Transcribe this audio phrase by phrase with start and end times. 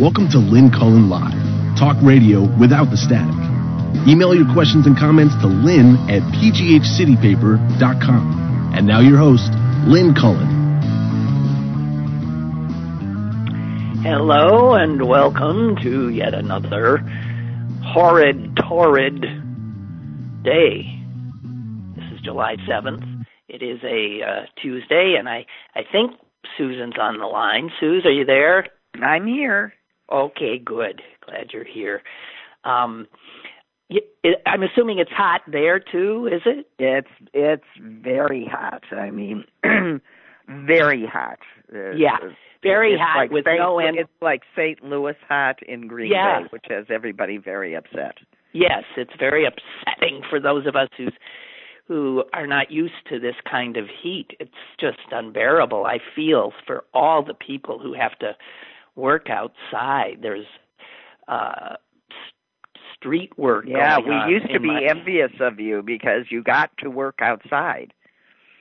[0.00, 1.34] Welcome to Lynn Cullen Live,
[1.76, 3.34] talk radio without the static.
[4.08, 8.72] Email your questions and comments to lynn at pghcitypaper.com.
[8.74, 9.52] And now your host,
[9.84, 10.48] Lynn Cullen.
[14.02, 17.04] Hello and welcome to yet another
[17.84, 19.20] horrid, torrid
[20.42, 20.98] day.
[21.94, 23.04] This is July 7th.
[23.48, 26.12] It is a uh, Tuesday, and I, I think
[26.56, 27.70] Susan's on the line.
[27.78, 28.66] Suze, are you there?
[28.94, 29.74] I'm here.
[30.12, 31.02] Okay, good.
[31.24, 32.02] Glad you're here.
[32.64, 33.06] Um,
[34.46, 36.66] I'm assuming it's hot there too, is it?
[36.78, 38.82] It's it's very hot.
[38.92, 39.44] I mean,
[40.48, 41.38] very hot.
[41.72, 42.16] Yeah,
[42.62, 43.98] very it's hot like with Saint, no end.
[43.98, 44.82] It's like St.
[44.84, 46.40] Louis hot in Green Yeah.
[46.42, 48.14] Bay, which has everybody very upset.
[48.52, 51.12] Yes, it's very upsetting for those of us who's
[51.86, 54.28] who are not used to this kind of heat.
[54.38, 55.86] It's just unbearable.
[55.86, 58.36] I feel for all the people who have to
[58.96, 60.18] work outside.
[60.22, 60.46] There's
[61.28, 61.76] uh
[62.96, 66.90] street work Yeah, we used to be my- envious of you because you got to
[66.90, 67.92] work outside.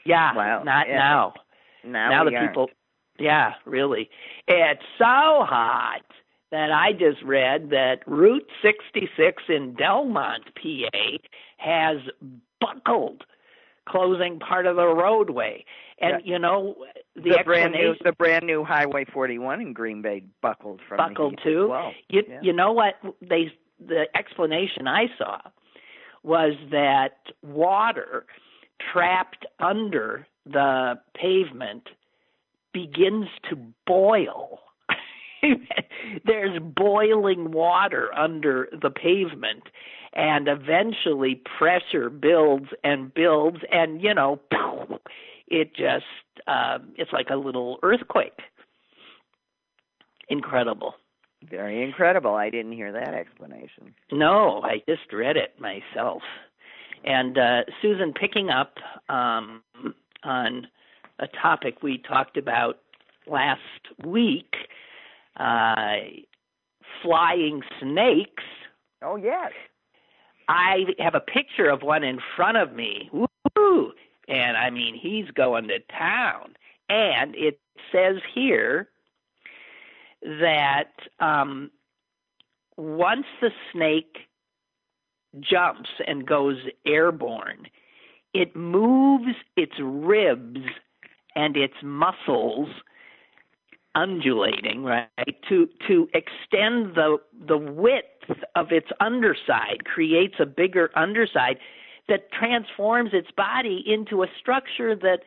[0.06, 0.96] Yeah, Well, not yeah.
[0.98, 1.34] now.
[1.84, 2.50] Now, now the aren't.
[2.50, 2.70] people
[3.22, 4.10] yeah really
[4.48, 6.02] it's so hot
[6.52, 10.90] that i just read that route 66 in delmont pa
[11.58, 11.98] has
[12.62, 13.24] buckled
[13.90, 15.64] closing part of the roadway
[16.00, 16.76] and you know
[17.16, 21.40] the, the brand new the brand new Highway 41 in Green Bay buckled from buckled
[21.44, 21.92] too As well.
[22.10, 22.40] you, Yeah.
[22.42, 25.40] you know what they the explanation i saw
[26.24, 28.26] was that water
[28.92, 31.84] trapped under the pavement
[32.74, 34.60] begins to boil.
[36.26, 39.64] There's boiling water under the pavement,
[40.14, 44.40] and eventually pressure builds and builds, and you know,
[45.48, 46.06] it just
[46.48, 48.40] uh, it's like a little earthquake.
[50.30, 50.96] Incredible.
[51.50, 52.36] Very incredible.
[52.36, 53.96] I didn't hear that explanation.
[54.12, 56.22] No, I just read it myself.
[57.06, 58.74] And uh, Susan, picking up
[59.08, 59.64] um,
[60.24, 60.68] on
[61.20, 62.80] a topic we talked about
[63.26, 63.62] last
[64.06, 64.54] week,
[65.38, 65.96] uh,
[67.02, 68.44] flying snakes.
[69.02, 69.52] Oh yes.
[70.50, 73.10] I have a picture of one in front of me.
[73.14, 73.94] Woo!
[74.28, 76.56] And I mean, he's going to town.
[76.90, 77.60] And it
[77.92, 78.90] says here
[80.24, 81.70] that um,
[82.78, 84.18] once the snake
[85.40, 87.68] jumps and goes airborne,
[88.34, 90.62] it moves its ribs
[91.36, 92.70] and its muscles
[93.96, 95.10] undulating right
[95.48, 97.18] to to extend the
[97.48, 98.06] the width
[98.56, 101.58] of its underside creates a bigger underside
[102.08, 105.20] that transforms its body into a structure that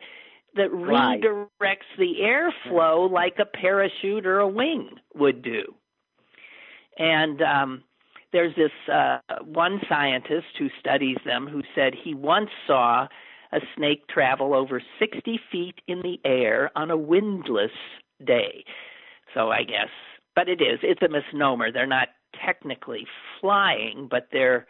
[0.55, 1.19] that Right.
[1.19, 5.63] redirects the airflow like a parachute or a wing would do
[6.97, 7.83] and um
[8.33, 13.07] there's this uh, one scientist who studies them who said he once saw
[13.53, 17.71] a snake travel over 60 feet in the air on a windless
[18.25, 18.65] day.
[19.33, 19.89] So I guess,
[20.35, 21.71] but it is, it's a misnomer.
[21.71, 22.09] They're not
[22.45, 23.05] technically
[23.39, 24.67] flying, but they're,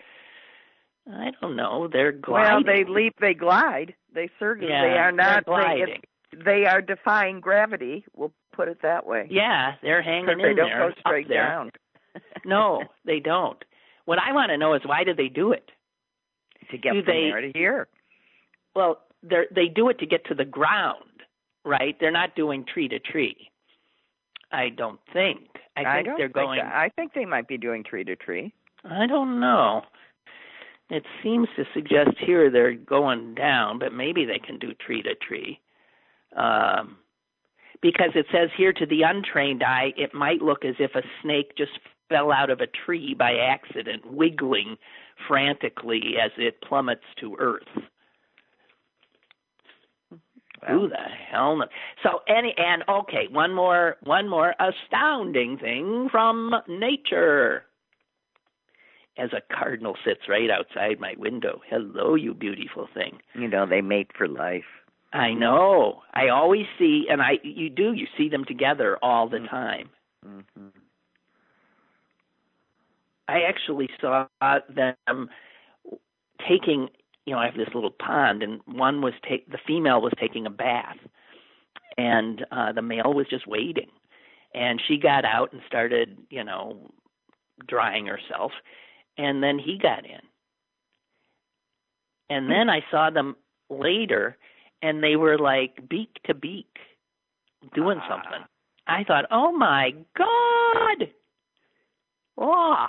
[1.11, 2.65] I don't know, they're gliding.
[2.65, 3.93] Well, they leap, they glide.
[4.13, 5.45] They certainly Yeah, they are not.
[5.45, 8.05] they're They, they are defying gravity.
[8.15, 9.27] We'll put it that way.
[9.29, 11.71] Yeah, they're hanging Because in they don't go straight down.
[12.45, 13.63] No, they don't.
[14.05, 15.69] What I want to know is why did they do it?
[16.71, 17.87] to get Do from they- there to here.
[18.75, 21.21] Well, they they do it to get to the ground,
[21.65, 21.95] right?
[21.99, 23.49] They're not doing tree to tree.
[24.53, 25.49] I don't think.
[25.75, 26.59] I think don't they're going.
[26.61, 28.53] I think they might be doing tree to tree.
[28.85, 29.81] I don't know.
[30.89, 35.15] It seems to suggest here they're going down, but maybe they can do tree to
[35.15, 35.59] tree.
[36.37, 36.97] Um,
[37.81, 41.55] because it says here to the untrained eye, it might look as if a snake
[41.57, 41.71] just
[42.09, 44.77] fell out of a tree by accident, wiggling
[45.27, 47.67] frantically as it plummets to earth.
[50.67, 50.97] Who the
[51.31, 51.69] hell knows?
[52.03, 57.65] So any and okay, one more one more astounding thing from nature.
[59.17, 61.61] As a cardinal sits right outside my window.
[61.69, 63.19] Hello, you beautiful thing.
[63.35, 64.63] You know, they mate for life.
[65.13, 66.01] I know.
[66.13, 69.89] I always see and I you do, you see them together all the time.
[70.23, 70.67] hmm
[73.27, 75.29] I actually saw them
[76.47, 76.89] taking,
[77.25, 80.45] you know, I have this little pond, and one was take the female was taking
[80.45, 80.97] a bath,
[81.97, 83.89] and uh, the male was just waiting,
[84.53, 86.91] and she got out and started, you know,
[87.67, 88.51] drying herself,
[89.17, 90.19] and then he got in,
[92.29, 93.35] and then I saw them
[93.69, 94.37] later,
[94.81, 96.77] and they were like beak to beak,
[97.73, 98.07] doing Ah.
[98.09, 98.45] something.
[98.85, 101.09] I thought, oh my god,
[102.37, 102.87] Oh,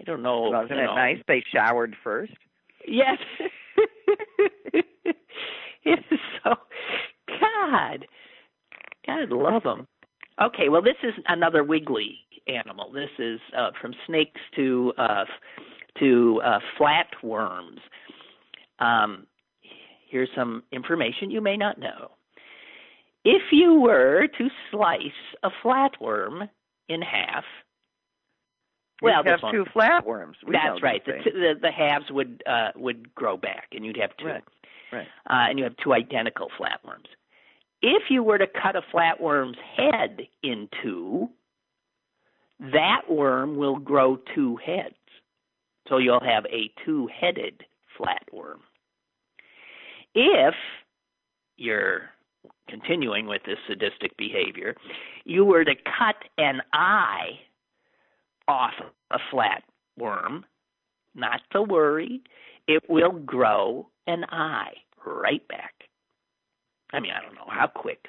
[0.00, 0.42] I don't know.
[0.42, 0.94] Wasn't it know.
[0.94, 1.18] nice?
[1.26, 2.32] They showered first.
[2.86, 3.18] Yes.
[5.84, 6.02] it's
[6.42, 6.54] so
[7.40, 8.06] God.
[9.06, 9.86] God love them.
[10.42, 12.92] Okay, well, this is another wiggly animal.
[12.92, 15.24] This is uh, from snakes to uh,
[16.00, 17.78] to uh, flatworms.
[18.80, 19.26] Um,
[20.10, 22.10] here's some information you may not know.
[23.24, 24.98] If you were to slice
[25.42, 26.48] a flatworm
[26.88, 27.44] in half,
[29.04, 30.34] well, we have one- two flatworms.
[30.46, 31.04] We that's right.
[31.04, 34.26] The, the the halves would uh, would grow back, and you'd have two.
[34.26, 34.44] Right,
[34.92, 35.06] right.
[35.28, 37.06] Uh, and you have two identical flatworms.
[37.82, 41.28] If you were to cut a flatworm's head in two,
[42.60, 44.94] that worm will grow two heads.
[45.88, 47.62] So you'll have a two-headed
[47.98, 48.60] flatworm.
[50.14, 50.54] If
[51.56, 52.10] you're
[52.68, 54.76] continuing with this sadistic behavior,
[55.24, 57.32] you were to cut an eye
[58.48, 58.74] off
[59.10, 60.44] a flatworm,
[61.14, 62.22] not to worry,
[62.66, 64.72] it will grow an eye
[65.06, 65.72] right back.
[66.92, 68.06] I mean, I don't know how quick,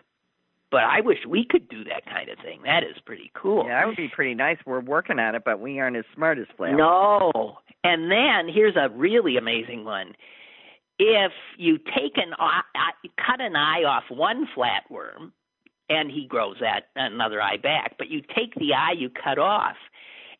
[0.71, 2.61] but I wish we could do that kind of thing.
[2.63, 3.65] That is pretty cool.
[3.67, 4.57] Yeah, that would be pretty nice.
[4.65, 6.77] We're working on it, but we aren't as smart as flatworms.
[6.77, 7.57] No.
[7.83, 10.13] And then here's a really amazing one.
[10.97, 12.61] If you take an eye,
[13.17, 15.31] cut an eye off one flatworm,
[15.89, 19.75] and he grows that another eye back, but you take the eye you cut off,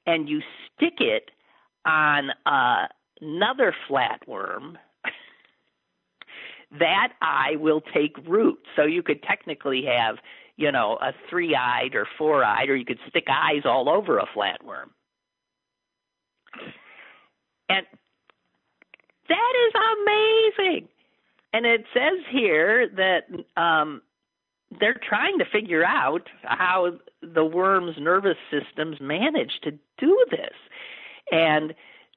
[0.06, 0.42] and you
[0.76, 1.32] stick it
[1.86, 2.88] on uh,
[3.22, 4.76] another flatworm.
[6.80, 8.60] that eye will take root.
[8.76, 10.18] So you could technically have,
[10.58, 14.90] you know, a three-eyed or four-eyed, or you could stick eyes all over a flatworm.
[17.70, 17.86] And
[19.28, 20.88] that is amazing.
[21.54, 24.02] And it says here that um,
[24.80, 30.56] they're trying to figure out how the worm's nervous systems manage to do this.
[31.32, 31.74] And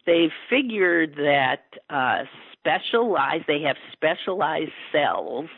[0.07, 5.49] they've figured that uh, specialized, they have specialized cells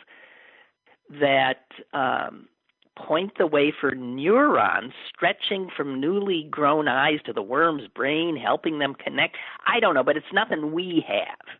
[1.19, 2.47] that um,
[2.95, 8.79] point the way for neurons stretching from newly grown eyes to the worm's brain, helping
[8.79, 9.37] them connect.
[9.65, 11.57] I don't know, but it's nothing we have.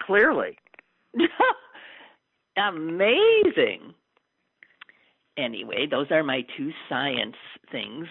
[0.00, 0.58] Clearly.
[2.56, 3.94] Amazing.
[5.36, 7.36] Anyway, those are my two science
[7.72, 8.06] things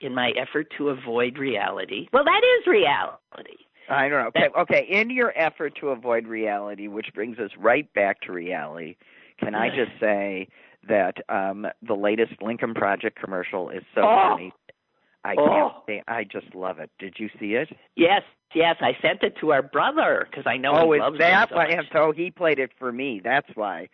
[0.00, 2.08] in my effort to avoid reality.
[2.12, 3.56] Well, that is reality.
[3.90, 4.28] I don't know.
[4.28, 8.96] Okay, okay, in your effort to avoid reality, which brings us right back to reality,
[9.40, 10.48] can I just say
[10.88, 14.30] that um the latest Lincoln Project commercial is so Oh.
[14.30, 14.52] funny.
[15.28, 15.48] I Oh.
[15.48, 16.90] can't say I just love it.
[16.98, 17.68] Did you see it?
[17.96, 18.22] Yes,
[18.54, 21.56] yes, I sent it to our brother because I know oh, he loves that them
[21.56, 21.74] so why?
[21.76, 21.86] much.
[21.92, 23.20] So he played it for me.
[23.22, 23.88] That's why.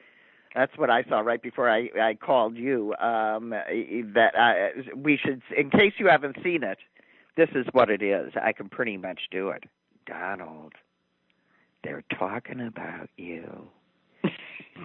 [0.55, 2.95] That's what I saw right before I I called you.
[3.01, 6.79] Um, that uh, we should, in case you haven't seen it,
[7.37, 8.33] this is what it is.
[8.41, 9.65] I can pretty much do it.
[10.07, 10.75] Donald,
[11.83, 13.67] they're talking about you.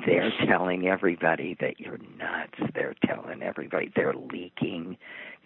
[0.05, 2.71] They're telling everybody that you're nuts.
[2.75, 4.97] They're telling everybody they're leaking.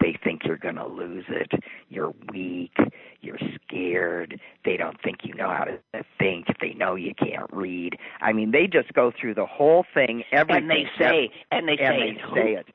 [0.02, 1.52] They think you're going to lose it.
[1.90, 2.76] You're weak.
[3.22, 4.40] You're scared.
[4.66, 5.80] They don't think you know how to
[6.20, 6.46] think.
[6.62, 7.98] They know you can't read.
[8.22, 10.24] I mean, they just go through the whole thing.
[10.32, 10.62] Everything.
[10.64, 12.68] and they say, and they and say, they "Who- say it.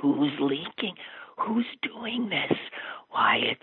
[0.00, 0.94] who's leaking?
[1.38, 2.56] Who's doing this?
[3.10, 3.60] Why it's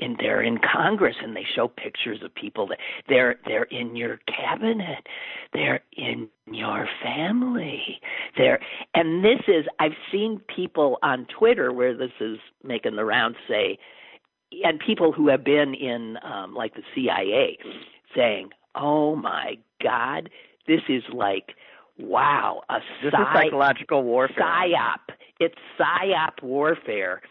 [0.00, 2.78] and they're in Congress and they show pictures of people that
[3.08, 5.06] they're they're in your cabinet.
[5.52, 8.00] They're in your family.
[8.36, 8.60] They're
[8.94, 13.78] and this is I've seen people on Twitter where this is making the rounds say
[14.64, 17.58] and people who have been in um like the CIA
[18.14, 20.30] saying, "Oh my god,
[20.66, 21.54] this is like
[21.98, 24.36] wow, a This psy- is psychological warfare.
[24.44, 25.14] psyop.
[25.40, 27.22] It's psyop warfare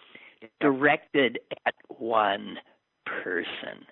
[0.59, 2.57] directed at one
[3.05, 3.85] person.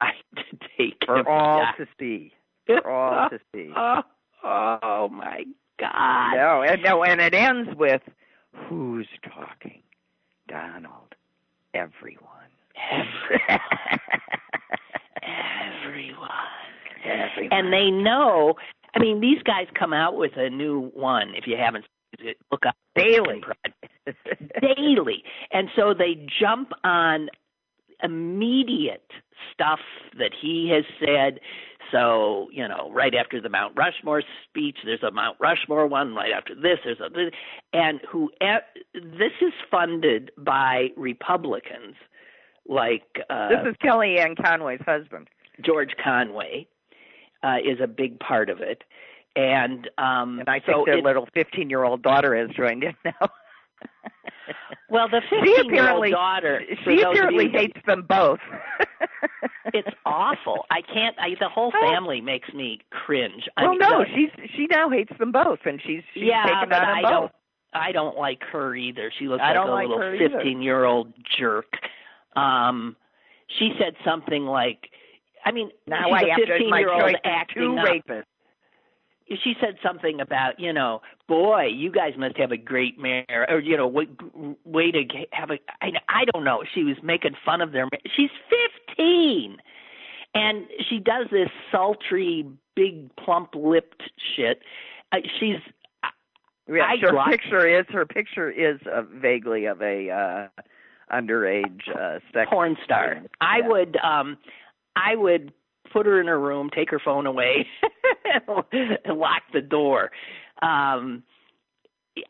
[0.00, 1.74] I to take For all down.
[1.78, 2.32] to see.
[2.66, 3.72] For all to see.
[3.76, 4.02] Oh,
[4.42, 5.44] oh my
[5.78, 6.34] God!
[6.36, 8.02] No, and no, and it ends with
[8.68, 9.82] who's talking?
[10.48, 11.14] Donald.
[11.74, 12.28] Everyone.
[12.90, 13.60] Everyone,
[15.22, 16.28] everyone,
[17.04, 17.52] Everyone.
[17.52, 18.54] and they know.
[18.94, 21.34] I mean, these guys come out with a new one.
[21.36, 21.84] If you haven't,
[22.50, 23.42] look up Daily.
[24.60, 25.24] daily.
[25.52, 27.28] And so they jump on
[28.02, 29.10] immediate
[29.52, 29.80] stuff
[30.18, 31.40] that he has said.
[31.92, 36.14] So, you know, right after the Mount Rushmore speech, there's a Mount Rushmore one.
[36.14, 37.30] Right after this, there's a.
[37.76, 38.30] And who
[38.94, 41.96] this is funded by Republicans
[42.66, 45.28] like uh, this is Kellyanne Conway's husband.
[45.64, 46.66] George Conway
[47.42, 48.82] uh, is a big part of it.
[49.36, 52.84] And um And I so think their it- little 15 year old daughter has joined
[52.84, 53.28] in now.
[54.88, 56.62] Well, the 15 year old daughter.
[56.84, 58.40] she apparently hates them both.
[59.72, 60.66] It's awful.
[60.70, 61.16] I can't.
[61.18, 61.80] I, the whole Oh.
[61.80, 63.48] family makes me cringe.
[63.56, 66.68] I Well, mean, no, she's she now hates them both, and she's she's yeah, taken
[66.68, 67.10] but I both.
[67.10, 67.32] don't.
[67.72, 69.10] I don't like her either.
[69.18, 71.66] She looks I like a like little fifteen-year-old jerk.
[72.36, 72.94] Um,
[73.58, 74.90] she said something like,
[75.44, 78.24] "I mean, Now she's I a have to my fifteen-year-old acting two rapists.
[79.28, 83.58] She said something about, you know, boy, you guys must have a great marriage, or
[83.58, 84.06] you know, way,
[84.64, 85.02] way to
[85.32, 85.58] have a.
[85.80, 86.62] I, I don't know.
[86.74, 87.88] She was making fun of their.
[88.14, 89.56] She's fifteen,
[90.34, 92.44] and she does this sultry,
[92.76, 94.02] big, plump-lipped
[94.36, 94.60] shit.
[95.10, 95.56] Uh, she's
[96.68, 100.62] Yeah, I her picture is her picture is uh, vaguely of a uh
[101.12, 103.22] underage uh sex porn star.
[103.40, 104.38] I would um
[104.96, 105.52] I would
[105.94, 107.66] put her in her room, take her phone away,
[108.72, 110.10] and lock the door.
[110.60, 111.22] Um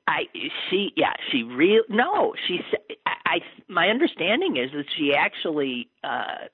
[0.07, 0.25] I
[0.71, 2.61] she yeah she real no she
[3.27, 6.47] I my understanding is that she actually uh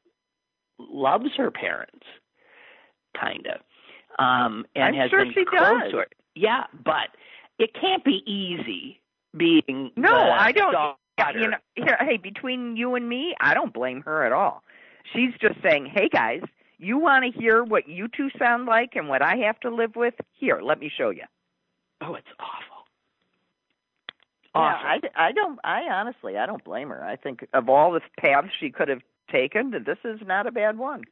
[0.79, 2.07] loves her parents
[3.21, 3.61] kind of
[4.25, 5.90] um and I'm has sure been she close does.
[5.93, 7.11] to her yeah but
[7.61, 9.00] it can't be easy
[9.37, 10.75] being No, I don't.
[11.35, 14.62] You know, here, hey, between you and me, I don't blame her at all.
[15.12, 16.40] She's just saying, "Hey guys,
[16.80, 19.96] you want to hear what you two sound like and what I have to live
[19.96, 20.14] with?
[20.32, 21.25] Here, let me show you."
[22.02, 22.87] oh it's awful
[24.54, 25.58] Yeah, I, I don't.
[25.62, 27.04] I honestly, I don't blame her.
[27.04, 30.50] I think of all the paths she could have taken, that this is not a
[30.50, 31.04] bad one.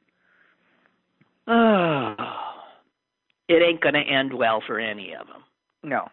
[1.47, 2.15] Oh,
[3.49, 5.43] it ain't going to end well for any of them.
[5.83, 6.09] No.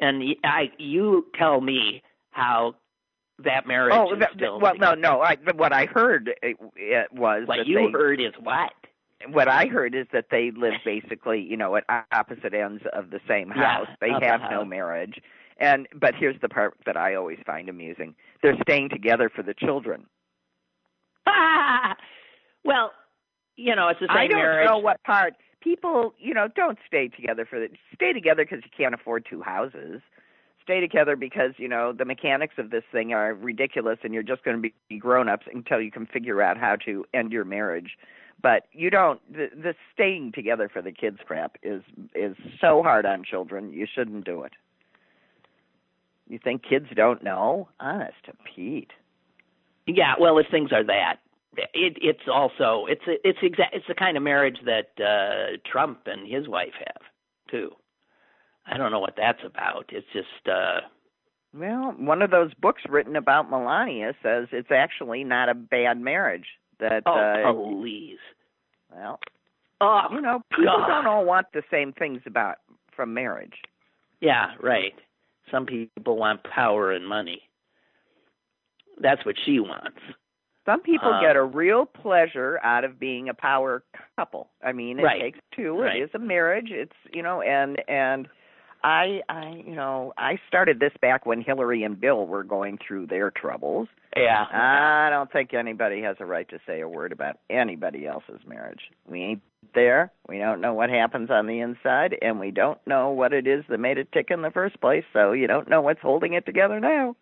[0.00, 2.74] And y- I, you tell me how
[3.44, 4.60] that marriage Oh, is that, still.
[4.60, 5.20] well, no, no.
[5.22, 8.72] I, what I heard it, it was What that you they, heard is what?
[9.32, 13.20] what I heard is that they live basically, you know, at opposite ends of the
[13.28, 13.88] same Yeah, house.
[14.00, 15.20] they of the have no marriage.
[15.58, 18.14] And but here's the part that I always find amusing.
[18.42, 20.06] They're staying together for the children.
[21.26, 21.96] Ah,
[22.64, 22.92] well,
[23.56, 24.68] you know, it's the same I don't marriage.
[24.68, 28.70] know what part people, you know, don't stay together for the stay together because you
[28.76, 30.00] can't afford two houses.
[30.68, 34.44] Stay together because you know the mechanics of this thing are ridiculous, and you're just
[34.44, 37.96] going to be grown-ups until you can figure out how to end your marriage.
[38.42, 39.18] But you don't.
[39.32, 41.82] The, the staying together for the kids crap is
[42.14, 43.72] is so hard on children.
[43.72, 44.52] You shouldn't do it.
[46.28, 47.70] You think kids don't know?
[47.80, 48.90] Honest to Pete.
[49.86, 51.16] Yeah, well, if things are that,
[51.56, 56.30] it, it's also it's it's exa- it's the kind of marriage that uh Trump and
[56.30, 57.02] his wife have
[57.50, 57.70] too.
[58.70, 59.86] I don't know what that's about.
[59.90, 60.80] It's just uh
[61.54, 66.46] Well, one of those books written about Melania says it's actually not a bad marriage.
[66.80, 68.18] That oh uh, please.
[68.94, 69.18] well,
[69.80, 70.88] Oh, you know, people God.
[70.88, 72.56] don't all want the same things about
[72.94, 73.54] from marriage.
[74.20, 74.92] Yeah, right.
[75.52, 77.42] Some people want power and money.
[79.00, 79.98] That's what she wants.
[80.66, 83.84] Some people Uh, get a real pleasure out of being a power
[84.16, 84.50] couple.
[84.62, 85.20] I mean, it Right.
[85.20, 85.80] takes two.
[85.80, 85.96] Right.
[85.96, 86.70] It is a marriage.
[86.72, 88.28] It's you know, and and
[88.82, 93.06] I I you know I started this back when Hillary and Bill were going through
[93.06, 93.88] their troubles.
[94.16, 94.44] Yeah.
[94.50, 98.80] I don't think anybody has a right to say a word about anybody else's marriage.
[99.08, 99.42] We ain't
[99.74, 100.12] there.
[100.28, 103.64] We don't know what happens on the inside, and we don't know what it is
[103.68, 105.04] that made it tick in the first place.
[105.12, 107.16] So you don't know what's holding it together now.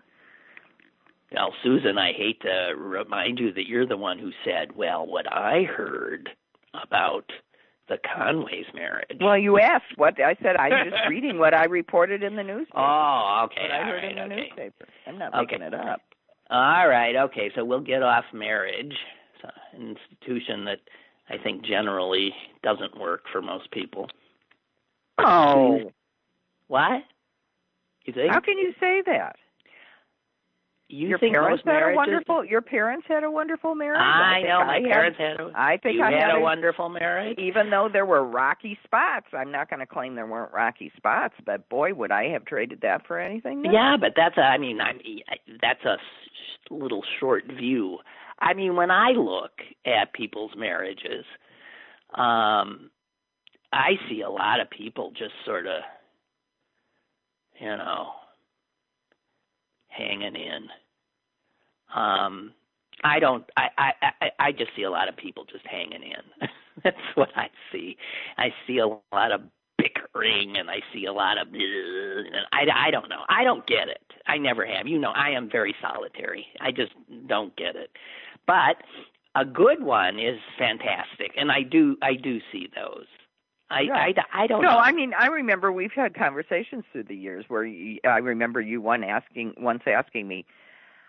[1.32, 5.30] Well, Susan, I hate to remind you that you're the one who said, "Well, what
[5.30, 6.30] I heard
[6.74, 7.30] about
[7.88, 10.56] the Conway's marriage." Well, you asked what I said.
[10.56, 12.78] I'm just reading what I reported in the newspaper.
[12.80, 13.62] Oh, okay.
[13.62, 14.36] what I heard right, in the okay.
[14.48, 14.88] newspaper.
[15.06, 15.56] I'm not Okay.
[15.58, 16.00] making it up.
[16.50, 17.50] All right, okay.
[17.54, 18.94] So we'll get off marriage,
[19.34, 20.78] it's an institution that
[21.28, 24.08] I think generally doesn't work for most people.
[25.18, 25.90] Oh,
[26.68, 27.02] What?
[28.04, 28.32] You think?
[28.32, 29.36] how can you say that?
[30.88, 32.44] You your think parents most had a wonderful.
[32.44, 34.00] Your parents had a wonderful marriage.
[34.00, 35.40] I think know my had- parents had.
[35.40, 37.38] A, I think you I had, had a a- wonderful marriage.
[37.38, 41.34] even though there were rocky spots, I'm not going to claim there weren't rocky spots,
[41.44, 43.64] but boy, would I have traded that for anything.
[43.64, 45.22] Yeah, but that's a, I mean, I mean,
[45.60, 45.96] that's a
[46.70, 47.98] little short view.
[48.38, 49.52] I mean, when I look
[49.86, 51.24] at people's marriages,
[52.14, 52.90] um,
[53.72, 55.82] I see a lot of people just sort of,
[57.60, 58.10] you know,
[59.96, 60.68] hanging in.
[61.94, 62.52] Um,
[63.04, 63.44] I don't.
[63.56, 66.48] I, I I I just see a lot of people just hanging in.
[66.84, 67.96] That's what I see.
[68.38, 69.42] I see a lot of
[69.78, 71.48] bickering, and I see a lot of.
[71.48, 73.22] And I I don't know.
[73.28, 74.02] I don't get it.
[74.26, 74.86] I never have.
[74.86, 76.46] You know, I am very solitary.
[76.60, 76.92] I just
[77.26, 77.90] don't get it.
[78.46, 78.76] But
[79.34, 83.06] a good one is fantastic, and I do I do see those.
[83.70, 84.16] I, Right.
[84.32, 84.78] I, I don't no, know.
[84.78, 88.80] I mean, I remember we've had conversations through the years where you, I remember you
[88.80, 90.44] one asking once asking me,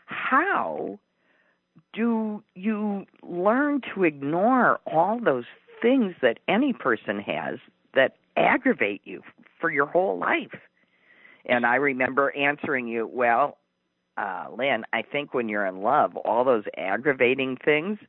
[0.07, 0.97] "How
[1.93, 5.45] do you learn to ignore all those
[5.81, 7.59] things that any person has
[7.93, 9.21] that aggravate you
[9.59, 10.55] for your whole life?"
[11.45, 13.59] And I remember answering you, "Well,
[14.17, 17.99] uh, Lynn, I think when you're in love, all those aggravating things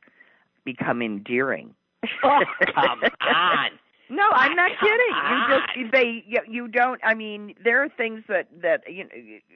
[0.65, 1.75] become endearing."
[2.23, 3.71] Oh, come on.
[4.09, 5.81] No, I'm not kidding.
[5.81, 6.99] You just they you, don't.
[7.03, 9.09] I mean, there are things that that you know.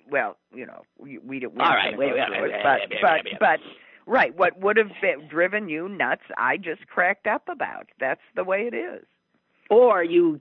[0.10, 1.60] Well, you know, we we don't.
[1.60, 3.60] All right, wait, wait, wait, it, wait, but but but
[4.05, 4.36] right.
[4.38, 6.22] What would have been, driven you nuts?
[6.38, 7.88] I just cracked up about.
[8.00, 9.03] That's the way it is.
[9.69, 10.39] Or you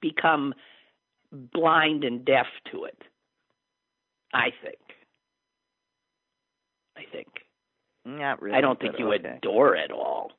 [0.00, 0.52] become
[1.52, 3.02] blind and deaf to it.
[4.34, 4.78] I think.
[6.96, 7.28] I think.
[8.04, 8.56] Not really.
[8.56, 9.36] I don't think you okay.
[9.36, 10.32] adore it all.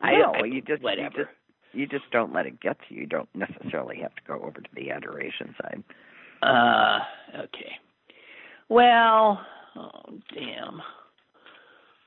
[0.00, 1.02] I No, I, you just whatever.
[1.02, 1.36] you just
[1.72, 3.02] you just don't let it get to you.
[3.02, 5.82] You don't necessarily have to go over to the adoration side.
[6.42, 6.98] Uh,
[7.44, 7.72] okay.
[8.68, 9.40] Well,
[9.76, 10.80] oh damn.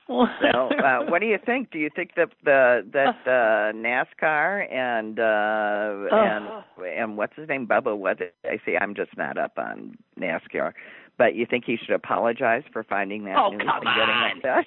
[0.08, 1.72] So, uh, what do you think?
[1.72, 6.62] Do you think that the that uh, NASCAR and uh, Oh.
[6.78, 7.96] and and what's his name, Bubba?
[7.96, 10.72] What I see, I'm just not up on NASCAR,
[11.18, 14.36] but you think he should apologize for finding that Oh, news come and getting on.
[14.38, 14.66] upset?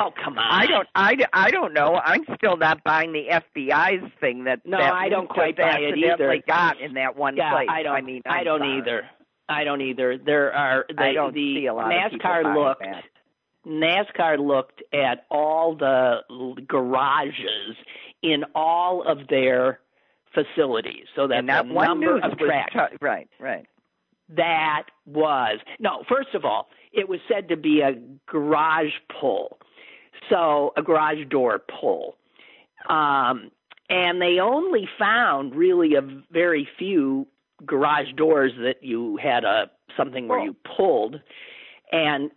[0.00, 0.44] Oh come on.
[0.50, 1.94] I don't, I, I don't know.
[1.94, 5.96] I'm still not buying the FBI's thing that No, that I don't quite buy it
[5.96, 6.36] either.
[6.46, 7.68] got in that one yeah, place.
[7.70, 7.94] I don't.
[7.96, 8.78] I mean, I don't sorry.
[8.78, 9.02] either.
[9.48, 10.18] I don't either.
[10.18, 12.82] There are the, I don't the see a lot NASCAR looked.
[12.82, 13.04] that.
[13.66, 16.20] NASCAR looked at all the
[16.66, 17.76] garages
[18.22, 19.80] in all of their
[20.34, 23.66] facilities, so that and that the one number of was tracks t- right, right.
[24.30, 26.02] that was no.
[26.08, 27.92] First of all, it was said to be a
[28.26, 29.58] garage pull,
[30.30, 32.16] so a garage door pull,
[32.88, 33.50] um,
[33.88, 37.26] and they only found really a very few
[37.64, 40.46] garage doors that you had a something where Pull.
[40.46, 41.20] you pulled,
[41.92, 42.30] and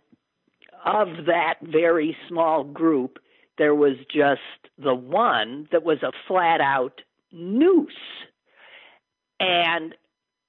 [0.84, 3.18] of that very small group,
[3.58, 4.40] there was just
[4.78, 7.00] the one that was a flat out
[7.32, 7.92] noose.
[9.40, 9.94] And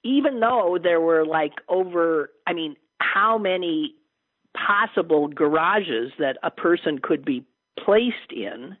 [0.02, 3.94] even though there were like over, I mean, how many
[4.56, 7.44] possible garages that a person could be
[7.84, 8.76] placed in,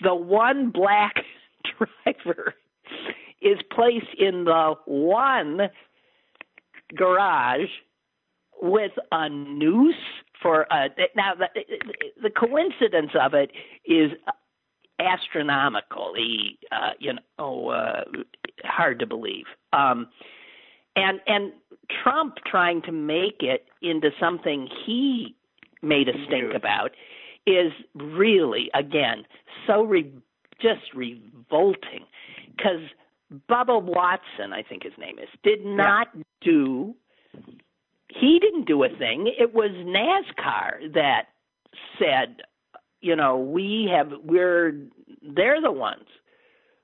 [0.00, 1.14] the one black
[2.04, 2.54] driver
[3.40, 5.68] is placed in the one
[6.96, 7.68] garage
[8.60, 9.94] with a noose
[10.42, 11.46] for a now the
[12.22, 13.50] the coincidence of it
[13.84, 14.12] is
[15.00, 18.02] astronomically uh you know uh
[18.64, 19.46] hard to believe.
[19.72, 20.08] Um
[20.96, 21.52] and and
[22.02, 25.34] Trump trying to make it into something he
[25.82, 26.90] made a stink about
[27.46, 29.24] is really again
[29.66, 30.12] so re-
[30.60, 32.04] just revolting.
[32.58, 32.80] Cuz
[33.48, 36.08] Bubba Watson I think his name is did not
[36.40, 36.94] do
[38.08, 39.32] he didn't do a thing.
[39.38, 41.28] It was NASCAR that
[41.98, 42.42] said,
[43.00, 44.74] you know, we have we're
[45.22, 46.06] they're the ones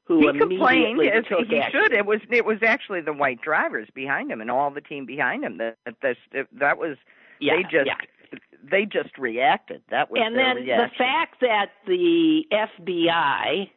[0.04, 1.80] who he complained as he action.
[1.80, 1.92] should.
[1.92, 5.44] It was it was actually the white drivers behind him and all the team behind
[5.44, 6.96] him that that that, that was
[7.40, 8.38] Yeah, they just yeah.
[8.62, 9.82] they just reacted.
[9.90, 10.78] That was and then reaction.
[10.78, 13.70] the fact that the FBI,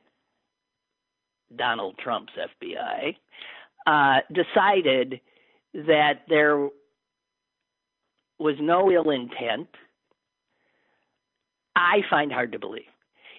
[1.55, 3.15] Donald Trump's FBI,
[3.85, 5.21] uh, decided
[5.73, 6.67] that there
[8.39, 9.67] was no ill intent,
[11.75, 12.83] I find hard to believe.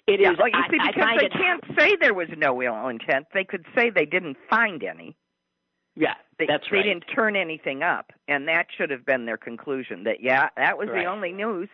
[0.09, 0.27] It is.
[0.37, 3.27] you I, see, I because find they can't say there was no ill intent.
[3.33, 5.15] They could say they didn't find any.
[5.95, 6.83] Yeah, They, that's they right.
[6.83, 10.03] didn't turn anything up, and that should have been their conclusion.
[10.05, 11.03] That yeah, that was Right.
[11.03, 11.67] the only news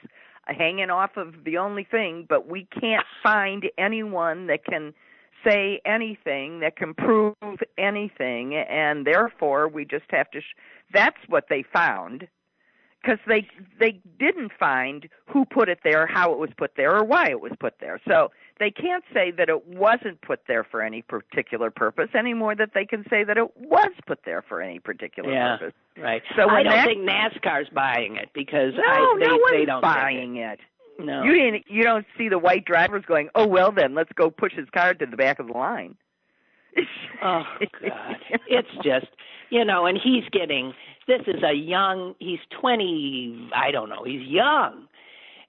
[0.48, 4.94] uh, hanging off of the only thing, but we can't find anyone that can
[5.46, 7.36] say anything that can prove
[7.78, 10.42] anything, and therefore we just have to.
[10.42, 10.56] Sh-
[10.92, 12.28] that's what they found,
[13.06, 13.48] because they
[13.80, 17.40] they didn't find who put it there, how it was put there, or why it
[17.42, 18.00] was put there.
[18.08, 22.56] So they can't say that it wasn't put there for any particular purpose any more
[22.56, 25.58] that they can say that it was put there for any particular Yeah.
[25.58, 25.74] purpose.
[26.02, 26.24] Right.
[26.36, 29.66] So I don't that- think NASCAR's buying it because No, I, they, no one's they
[29.66, 30.60] don't buying it.
[31.00, 31.06] it.
[31.06, 31.24] No.
[31.24, 31.66] You didn't.
[31.68, 34.94] You don't see the white drivers going, "Oh well, then let's go push his car
[34.94, 35.96] to the back of the line."
[37.24, 37.44] Oh
[37.82, 38.18] God!
[38.50, 39.08] It's just
[39.50, 40.74] you know, and he's getting.
[41.08, 42.16] This is a young.
[42.20, 43.50] He's twenty.
[43.56, 44.04] I don't know.
[44.04, 44.88] He's young,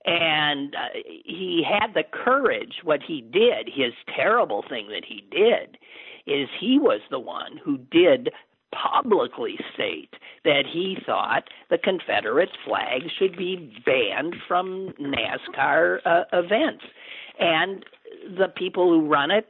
[0.04, 2.80] and uh, he had the courage.
[2.84, 5.78] What he did, his terrible thing that he did,
[6.26, 8.30] is he was the one who did
[8.72, 10.12] publicly state
[10.44, 16.84] that he thought the Confederate flag should be banned from NASCAR uh, events,
[17.38, 17.84] and
[18.36, 19.46] the people who run it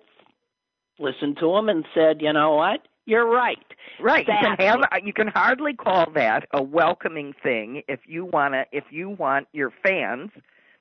[0.99, 2.87] listened to him and said, you know what?
[3.07, 3.59] You're right.
[4.01, 4.23] Right.
[4.29, 4.51] Exactly.
[4.51, 8.65] You can have you can hardly call that a welcoming thing if you want to
[8.73, 10.31] if you want your fans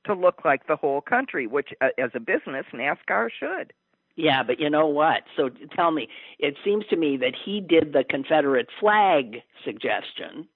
[0.05, 3.73] to look like the whole country, which uh, as a business NASCAR should.
[4.15, 5.23] Yeah, but you know what?
[5.35, 6.07] So tell me,
[6.39, 10.47] it seems to me that he did the Confederate flag suggestion,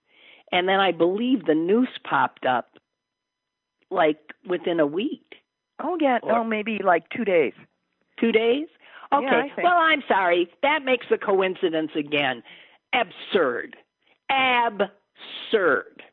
[0.51, 2.77] and then I believe the noose popped up
[3.91, 5.35] like within a week.
[5.81, 7.53] Oh yeah, Or- no, maybe like two days.
[8.19, 8.67] Two days?
[9.13, 9.25] Okay.
[9.25, 10.49] Yeah, well, I'm sorry.
[10.61, 12.43] That makes the coincidence again
[12.93, 13.75] absurd.
[14.29, 16.03] Absurd.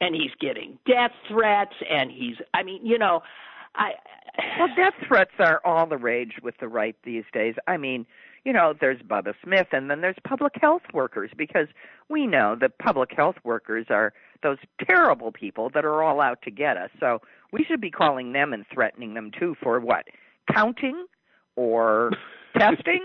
[0.00, 3.22] And he's getting death threats, and he's, I mean, you know,
[3.74, 3.92] I.
[4.58, 7.56] Well, death threats are all the rage with the right these days.
[7.66, 8.06] I mean,
[8.44, 11.68] you know, there's Bubba Smith, and then there's public health workers because
[12.08, 16.50] we know that public health workers are those terrible people that are all out to
[16.50, 16.90] get us.
[17.00, 17.20] So
[17.52, 20.06] we should be calling them and threatening them too for what?
[20.52, 21.06] Counting
[21.56, 22.12] or
[22.58, 23.02] testing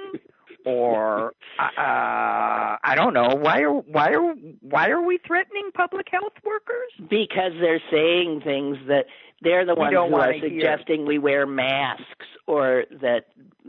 [0.65, 3.35] or uh, I don't know.
[3.35, 6.91] Why are why are why are we threatening public health workers?
[7.09, 9.05] because they're saying things that
[9.41, 10.49] they're the ones who are wanna hear.
[10.49, 13.25] suggesting we wear masks or that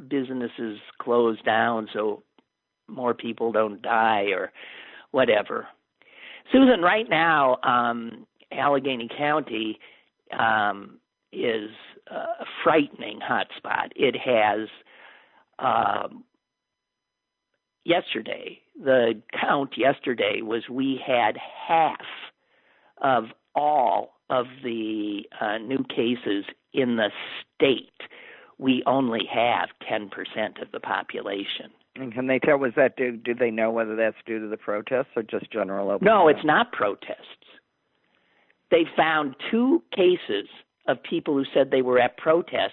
[0.08, 2.22] businesses close down so
[2.88, 4.52] more people don't die or
[5.10, 5.66] whatever.
[6.52, 9.78] Susan, right now, um, Allegheny County
[10.38, 10.98] um,
[11.32, 11.70] is
[12.08, 13.88] a frightening hotspot.
[13.96, 14.68] It has
[15.58, 16.24] um,
[17.84, 18.60] yesterday.
[18.82, 21.36] The count yesterday was we had
[21.68, 22.00] half
[22.98, 27.10] of all of the uh, new cases in the
[27.54, 28.08] state.
[28.58, 30.10] We only have 10%
[30.62, 31.70] of the population.
[31.96, 34.56] And can they tell was that due do they know whether that's due to the
[34.56, 36.04] protests or just general open?
[36.04, 37.20] No, it's not protests.
[38.70, 40.48] They found two cases
[40.88, 42.72] of people who said they were at protests,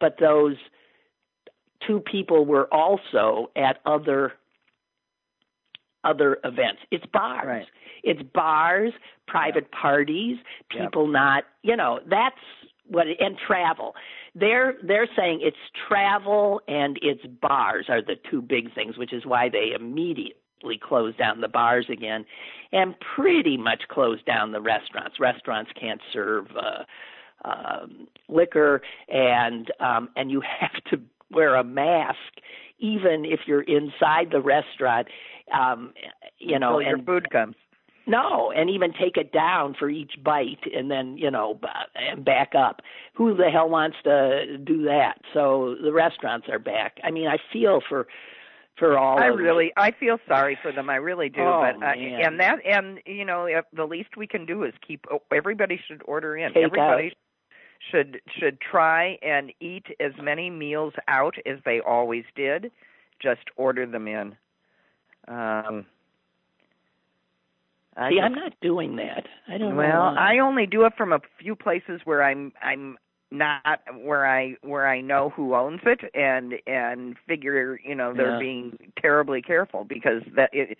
[0.00, 0.56] but those
[1.86, 4.32] two people were also at other
[6.04, 6.80] other events.
[6.90, 7.46] It's bars.
[7.46, 7.66] Right.
[8.02, 8.92] It's bars,
[9.26, 10.38] private parties,
[10.74, 10.80] Yep.
[10.82, 12.36] people not, you know, that's
[12.88, 13.94] what and travel.
[14.34, 15.56] They're they're saying it's
[15.88, 21.18] travel and it's bars are the two big things, which is why they immediately closed
[21.18, 22.24] down the bars again
[22.72, 25.20] and pretty much closed down the restaurants.
[25.20, 26.84] Restaurants can't serve uh
[27.48, 32.18] um liquor and um and you have to wear a mask
[32.78, 35.06] even if you're inside the restaurant
[35.52, 35.92] um
[36.38, 37.54] you know Until your and food comes.
[38.06, 41.58] no, and even take it down for each bite, and then you know,
[41.94, 42.80] and back up.
[43.14, 45.20] Who the hell wants to do that?
[45.32, 46.98] So the restaurants are back.
[47.04, 48.06] I mean, I feel for
[48.78, 49.18] for all.
[49.18, 50.90] I really, I feel sorry for them.
[50.90, 51.42] I really do.
[51.42, 52.20] Oh, but uh, man.
[52.24, 55.04] and that, and you know, if the least we can do is keep.
[55.10, 56.52] oh, Everybody should order in.
[56.54, 57.12] Take everybody
[57.90, 62.70] should should try and eat as many meals out as they always did.
[63.20, 64.36] Just order them in.
[65.28, 65.86] Um,
[67.96, 69.26] I See, I'm not doing that.
[69.48, 69.76] I don't know.
[69.76, 70.14] well.
[70.18, 72.96] I only do it from a few places where I'm I'm
[73.30, 78.32] not where I where I know who owns it and and figure you know they're
[78.34, 78.38] Yeah.
[78.38, 80.78] being terribly careful because that it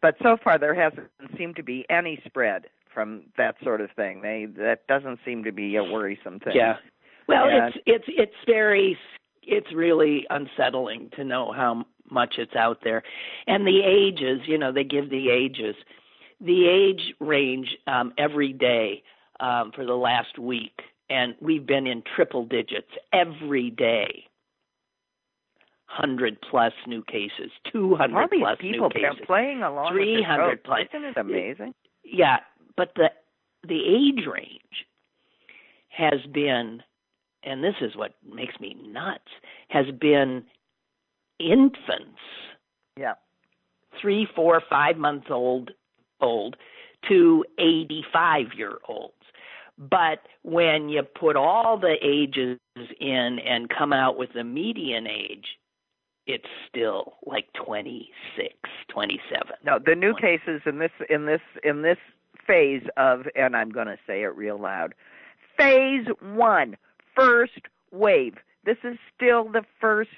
[0.00, 4.22] but so far there hasn't seemed to be any spread from that sort of thing.
[4.22, 6.54] They that doesn't seem to be a worrisome thing.
[6.56, 6.76] Yeah.
[7.28, 8.96] Well, And- it's it's it's very
[9.42, 13.02] it's really unsettling to know how much it's out there,
[13.46, 14.40] and the ages.
[14.46, 15.76] You know, they give the ages.
[16.40, 19.02] The age range um, every day
[19.40, 24.24] um, for the last week, and we've been in triple digits every day.
[25.86, 29.24] Hundred plus new cases, two these plus people new cases.
[29.26, 30.62] playing along 300 show.
[30.64, 30.80] plus.
[30.92, 31.74] Isn't it amazing?
[32.04, 32.38] Yeah,
[32.76, 33.10] but the
[33.66, 34.60] the age range
[35.88, 36.82] has been,
[37.42, 39.30] and this is what makes me nuts,
[39.68, 40.44] has been
[41.38, 42.20] infants,
[42.96, 43.14] Yeah.
[44.00, 45.72] three, four, five months old,
[46.20, 46.56] old,
[47.08, 49.12] to eighty-five year olds.
[49.78, 52.58] But when you put all the ages
[52.98, 55.58] in and come out with the median age,
[56.26, 58.54] it's still like 26,
[58.88, 59.48] 27.
[59.64, 61.98] No, the new cases in this in this in this
[62.46, 64.94] phase of and I'm going to say it real loud.
[65.56, 66.76] Phase 1,
[67.14, 67.60] first
[67.92, 68.36] wave.
[68.64, 70.10] This is still the first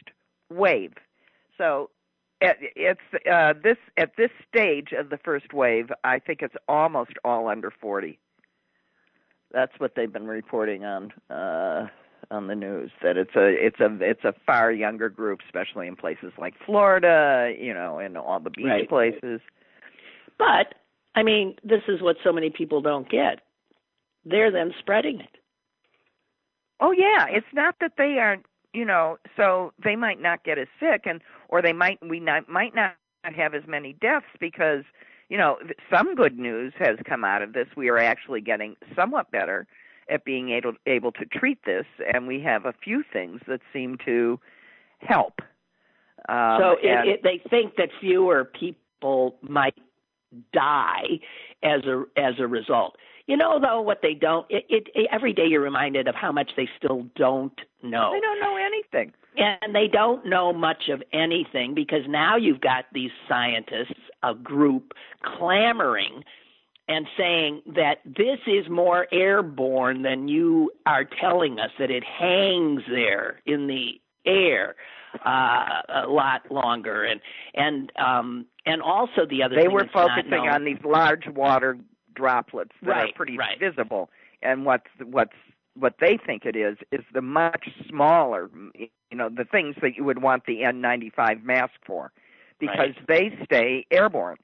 [0.50, 0.94] wave.
[1.58, 1.90] So
[2.40, 7.12] it, it's uh this at this stage of the first wave, I think it's almost
[7.24, 8.18] all under 40.
[9.52, 11.88] That's what they've been reporting on uh
[12.30, 15.96] on the news that it's a it's a it's a far younger group especially in
[15.96, 18.88] places like Florida, you know, and all the beach Right.
[18.88, 19.40] places.
[20.38, 20.74] But
[21.14, 23.40] I mean, this is what so many people don't get.
[24.24, 25.36] They're then spreading it.
[26.80, 28.46] Oh yeah, it's not that they aren't,
[28.78, 32.48] you know, so they might not get as sick and or they might we not
[32.48, 34.84] might not have as many deaths because,
[35.28, 35.58] you know,
[35.92, 37.66] some good news has come out of this.
[37.76, 39.66] We are actually getting somewhat better
[40.08, 43.98] at being able able to treat this and we have a few things that seem
[44.04, 44.38] to
[45.00, 45.40] help.
[46.28, 49.74] Um, so it, it, they think that fewer people might
[50.52, 51.18] die
[51.64, 52.94] as a as a result.
[53.28, 54.46] You know, though, what they don't.
[54.48, 58.10] It, it, it every day you're reminded of how much they still don't know.
[58.12, 62.86] They don't know anything, and they don't know much of anything because now you've got
[62.94, 66.24] these scientists, a group, clamoring
[66.88, 72.82] and saying that this is more airborne than you are telling us that it hangs
[72.90, 74.74] there in the air
[75.24, 77.20] uh, a lot longer and
[77.54, 81.78] and um and also the other they were focusing on these large water
[82.18, 83.58] droplets that right, are pretty right.
[83.58, 84.10] visible.
[84.42, 85.36] And what's what's
[85.74, 90.04] what they think it is is the much smaller you know the things that you
[90.04, 92.12] would want the N95 mask for.
[92.58, 93.06] Because right.
[93.06, 94.36] they stay airborne.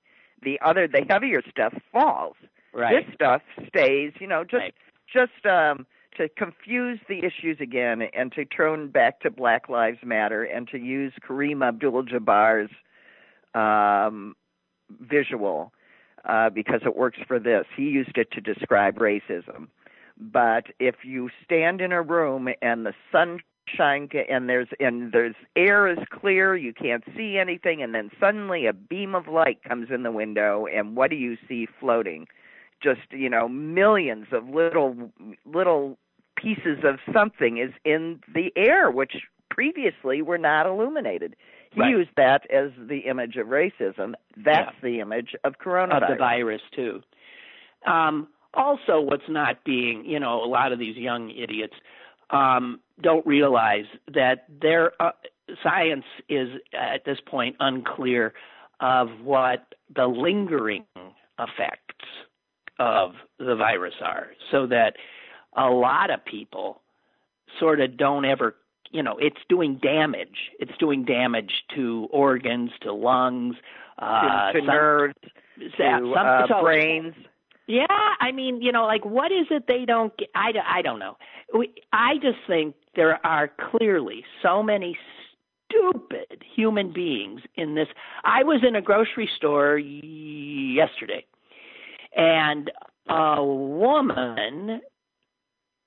[0.42, 2.36] The other the heavier stuff falls.
[2.72, 3.04] Right.
[3.04, 4.72] This stuff stays you know just
[5.12, 10.44] just um to confuse the issues again and to turn back to Black Lives Matter
[10.44, 12.70] and to use Kareem Abdul-Jabbar's
[13.52, 14.36] um,
[15.00, 15.72] visual
[16.26, 17.66] uh, because it works for this.
[17.76, 19.68] He used it to describe racism.
[20.18, 25.88] But if you stand in a room and the sunshine and there's and there's air
[25.88, 30.02] is clear, you can't see anything, and then suddenly a beam of light comes in
[30.02, 32.26] the window, and what do you see floating?
[32.82, 35.10] Just you know millions of little
[35.44, 35.98] little
[36.36, 39.14] pieces of something is in the air, which
[39.50, 41.36] previously were not illuminated.
[41.76, 41.90] Right.
[41.90, 44.14] used that as the image of racism.
[44.36, 44.82] That's yeah.
[44.82, 46.02] the image of coronavirus.
[46.02, 47.02] Of the virus, too.
[47.86, 51.74] Um, also, what's not being, you know, a lot of these young idiots
[52.30, 55.10] um, don't realize that their uh,
[55.62, 58.32] science is at this point unclear
[58.80, 60.84] of what the lingering
[61.38, 62.06] effects
[62.78, 64.96] of the virus are, so that
[65.56, 66.80] a lot of people
[67.60, 68.56] sort of don't ever
[68.94, 70.52] you know it's doing damage.
[70.58, 73.56] It's doing damage to organs to lungs
[73.98, 75.14] uh to, to some, nerves
[75.78, 77.14] some, to uh, so, brains.
[77.66, 77.86] Yeah
[78.20, 81.16] i mean you know like what is it they don't get i, I don't know.
[81.56, 84.96] We, i just think there are clearly so many
[85.66, 87.88] stupid human beings in this.
[88.24, 91.24] I was in a grocery store yesterday
[92.16, 92.70] and
[93.08, 94.80] a woman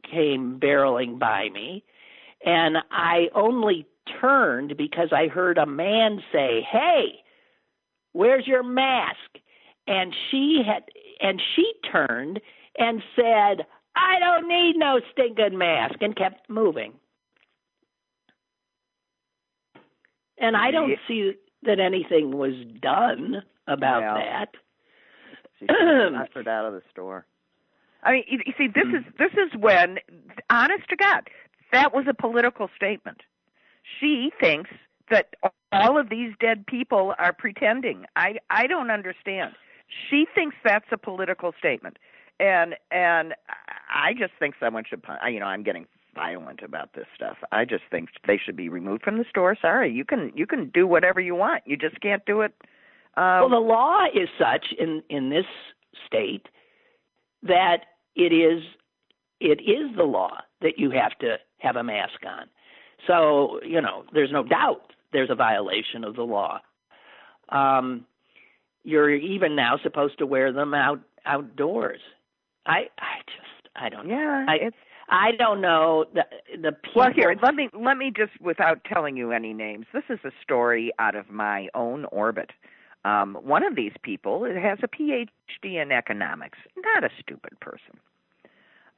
[0.09, 1.83] came barreling by me,
[2.47, 3.85] and I only
[4.21, 7.21] turned because I heard a man say, "Hey,
[8.13, 9.37] where's your mask?"
[9.85, 10.83] And she had
[11.19, 12.39] and she turned
[12.77, 13.65] and said,
[13.97, 16.93] "I don't need no stinking mask," and kept moving.
[20.37, 20.95] And I don't yeah.
[21.07, 21.33] see
[21.63, 24.49] that anything was done about well, that.
[25.59, 27.25] She transferred out of the store.
[28.03, 28.95] I mean, you, you see, this hmm.
[28.95, 29.97] is this is when,
[30.49, 31.29] honest to God,
[31.71, 33.21] that was a political statement.
[33.99, 34.69] She thinks
[35.09, 35.35] that
[35.71, 38.05] all of these dead people are pretending.
[38.15, 39.53] I I don't understand.
[40.09, 41.97] She thinks that's a political statement,
[42.39, 43.33] and and
[43.93, 45.01] I just think someone should.
[45.29, 47.37] You know, I'm getting violent about this stuff.
[47.51, 49.55] I just think they should be removed from the store.
[49.61, 51.63] Sorry, you can you can do whatever you want.
[51.65, 52.53] You just can't do it.
[53.15, 55.45] Uh, well, the law is such in in this
[56.05, 56.47] state
[57.43, 58.63] that it is
[59.39, 62.47] it is the law that you have to have a mask on.
[63.05, 66.59] So, you know, there's no doubt there's a violation of the law.
[67.49, 68.05] Um,
[68.83, 71.99] you're even now supposed to wear them out outdoors.
[72.65, 74.77] I I just I don't yeah, I, it's
[75.09, 76.23] I don't know the
[76.61, 77.01] the people.
[77.01, 79.85] Well, here let me let me just without telling you any names.
[79.93, 82.51] This is a story out of my own orbit.
[83.05, 86.57] Um, one of these people has a PhD in economics.
[86.77, 87.99] Not a stupid person.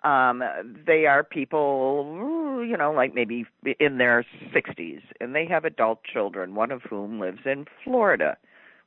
[0.03, 0.43] Um,
[0.87, 3.45] they are people, you know, like maybe
[3.79, 8.37] in their 60s, and they have adult children, one of whom lives in Florida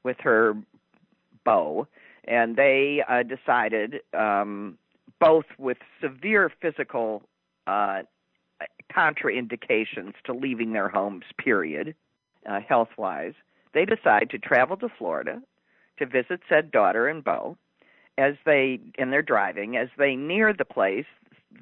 [0.04, 0.54] with her
[1.44, 1.86] beau.
[2.24, 4.78] And they uh, decided, um,
[5.20, 7.22] both with severe physical
[7.66, 8.02] uh,
[8.94, 11.94] contraindications to leaving their homes, period,
[12.48, 13.34] uh, health wise,
[13.74, 15.42] they decide to travel to Florida
[15.98, 17.56] to visit said daughter and beau.
[18.18, 21.06] As they and they're driving, as they near the place,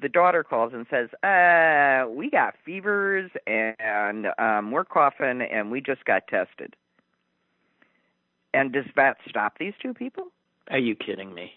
[0.01, 5.81] the daughter calls and says, "Uh, we got fevers and um, we're coughing and we
[5.81, 6.75] just got tested."
[8.53, 10.27] And does that stop these two people?
[10.69, 11.53] Are you kidding me?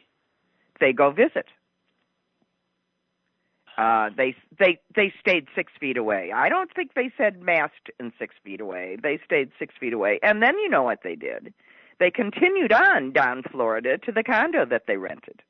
[0.80, 1.46] They go visit.
[3.76, 6.30] Uh, they they they stayed six feet away.
[6.32, 8.96] I don't think they said masked and six feet away.
[9.02, 11.52] They stayed six feet away, and then you know what they did?
[11.98, 15.42] They continued on down Florida to the condo that they rented.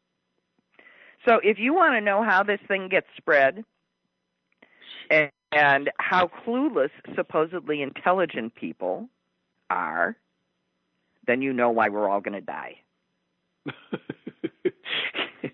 [1.27, 3.65] So if you want to know how this thing gets spread,
[5.11, 9.09] and, and how clueless supposedly intelligent people
[9.71, 10.17] are,
[11.27, 12.77] then you know why we're all going to die.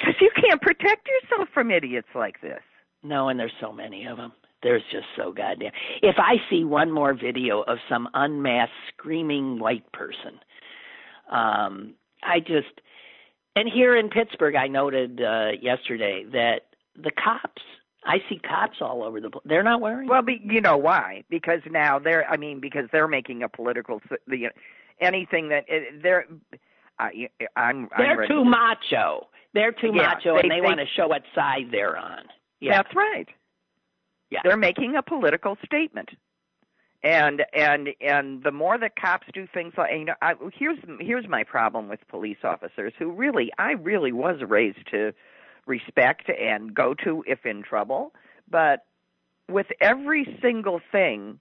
[0.00, 2.62] Because you can't protect yourself from idiots like this.
[3.02, 4.32] No, and there's so many of them.
[4.62, 5.72] There's just so goddamn.
[6.02, 10.38] If I see one more video of some unmasked screaming white person,
[11.30, 12.80] um, I just.
[13.56, 17.62] And here in Pittsburgh, I noted uh, yesterday that the cops.
[18.04, 19.42] I see cops all over the place.
[19.44, 20.08] They're not wearing.
[20.08, 21.24] Well, be, you know why?
[21.28, 22.28] Because now they're.
[22.30, 24.00] I mean, because they're making a political.
[24.26, 24.48] The
[25.00, 26.26] anything that eh, they're.
[26.98, 27.88] I, I'm.
[27.96, 29.28] They're I'm too macho.
[29.52, 32.24] They're too Yeah, macho, they- and they, they- want to show what side they're on.
[32.60, 32.76] Yeah.
[32.82, 33.26] That's right.
[34.44, 36.10] They're making a political statement.
[37.02, 41.26] And and and the more that cops do things like you know, I, here's here's
[41.26, 45.12] my problem with police officers who really I really was raised to
[45.66, 48.12] respect and go to if in trouble,
[48.50, 48.84] but
[49.48, 51.40] with every single thing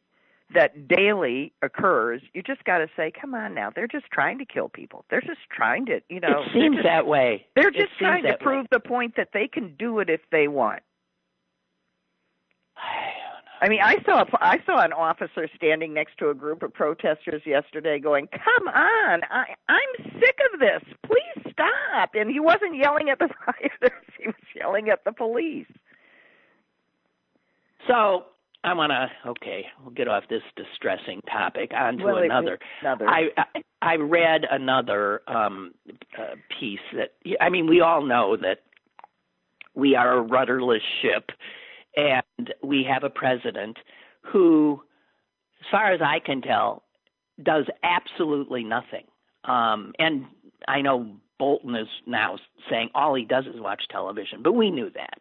[0.54, 4.46] that daily occurs, you just got to say, "Come on now, they're just trying to
[4.46, 5.06] kill people.
[5.10, 7.46] They're just trying to, you know, it seems just- that way.
[7.56, 8.44] they're just trying to that way.
[8.46, 10.82] prove the point that they can do it if they want."
[13.62, 17.42] I mean, I saw I saw an officer standing next to a group of protesters
[17.46, 20.82] yesterday, going, "Come on, I I'm sick of this.
[21.06, 25.68] Please stop!" And he wasn't yelling at the rioters; he was yelling at the police.
[27.88, 28.26] So
[28.64, 29.30] I want to.
[29.32, 32.60] Okay, we'll get off this distressing topic onto Well, another.
[32.82, 33.08] Another.
[33.10, 35.74] I, I I read another um,
[36.18, 38.60] uh, piece that I mean we all know that
[39.76, 41.32] we are a rudderless ship,
[41.96, 42.24] and
[42.64, 43.78] we have a president
[44.22, 44.82] who,
[45.62, 46.84] as far as I can tell,
[47.44, 49.06] does absolutely nothing.
[49.46, 50.26] Um, and
[50.68, 52.38] I know Bolton is now
[52.70, 55.20] saying all he does is watch television, but we knew that.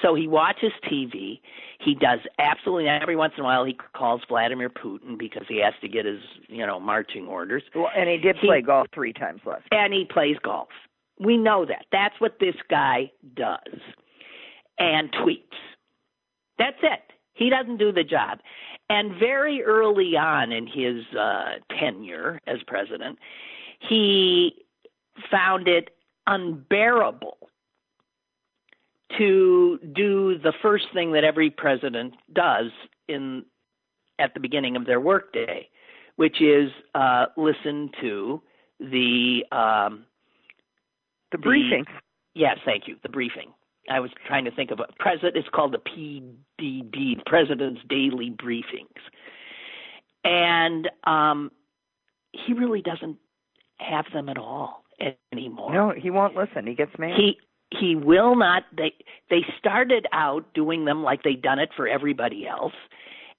[0.00, 1.40] So he watches TV.
[1.80, 5.74] He does absolutely every once in a while he calls Vladimir Putin because he has
[5.80, 9.12] to get his you know marching orders, well, and he did he- play golf three
[9.12, 9.64] times last.
[9.72, 10.68] and he plays golf.
[11.18, 11.86] We know that.
[11.90, 13.80] That's what this guy does,
[14.78, 15.40] and tweets.
[16.58, 17.12] That's it.
[17.34, 18.38] He doesn't do the job.
[18.88, 23.18] And very early on in his uh, tenure as president,
[23.80, 24.64] he
[25.30, 25.90] found it
[26.26, 27.36] unbearable
[29.18, 32.70] to do the first thing that every president does
[33.08, 33.44] in
[34.18, 35.68] at the beginning of their workday,
[36.16, 38.40] which is uh, listen to
[38.80, 40.04] the um,
[41.32, 41.84] The briefing.
[42.34, 42.96] Yes, thank you.
[43.02, 43.52] The briefing.
[43.88, 45.36] I was trying to think of a president.
[45.36, 45.78] It's called the
[46.60, 49.00] PDB, President's Daily Briefings,
[50.24, 51.50] and um,
[52.32, 53.16] he really doesn't
[53.78, 54.84] have them at all
[55.32, 55.72] anymore.
[55.72, 56.66] No, he won't listen.
[56.66, 57.16] He gets mad.
[57.16, 57.38] He
[57.70, 58.64] he will not.
[58.76, 58.94] They
[59.30, 62.72] they started out doing them like they'd done it for everybody else,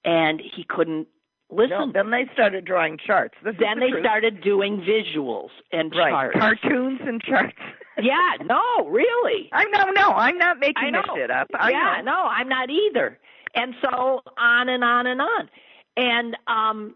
[0.04, 1.08] and he couldn't
[1.50, 1.70] listen.
[1.70, 3.34] no, then they started drawing charts.
[3.42, 4.04] This then the they truth.
[4.04, 6.38] started doing visuals and right charts.
[6.38, 7.56] cartoons and charts.
[8.00, 9.48] yeah, no, really.
[9.52, 10.10] I'm no, no.
[10.10, 11.48] I'm not making this shit up.
[11.58, 12.12] I yeah, know.
[12.12, 13.18] no, I'm not either.
[13.54, 15.50] And so on and on and on.
[15.96, 16.94] And um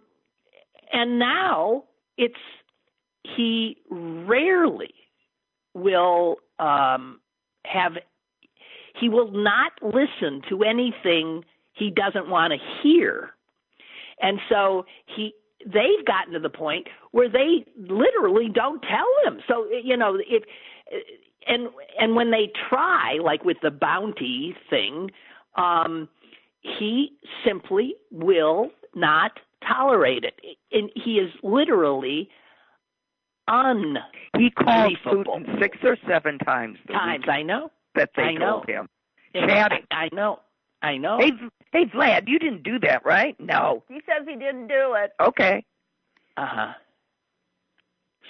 [0.93, 1.85] and now
[2.17, 2.35] it's
[3.37, 4.95] he rarely
[5.75, 7.21] will um
[7.65, 7.93] have
[9.01, 13.31] he will not listen to anything he doesn't want to hear.
[14.21, 14.85] And so
[15.17, 15.33] he
[15.65, 19.41] they've gotten to the point where they literally don't tell him.
[19.49, 20.45] So you know, if
[21.47, 21.68] and
[21.99, 25.11] and when they try like with the bounty thing,
[25.57, 26.09] um
[26.61, 27.12] he
[27.45, 29.33] simply will not
[29.66, 30.35] tolerate it.
[30.73, 32.29] And he is literally
[33.49, 33.97] un
[34.37, 35.41] He called Unbelievable.
[35.41, 37.24] Putin six or seven times times.
[37.28, 37.70] I know.
[37.95, 38.62] that they I know.
[38.64, 38.89] told him.
[39.35, 39.85] I, Chatting.
[39.91, 40.41] I know.
[40.83, 41.18] I know.
[41.18, 41.30] Hey,
[41.72, 43.35] hey, Vlad, you didn't do that, right?
[43.41, 43.83] No.
[43.89, 45.12] He says he didn't do it.
[45.20, 45.64] Okay.
[46.37, 46.72] Uh huh.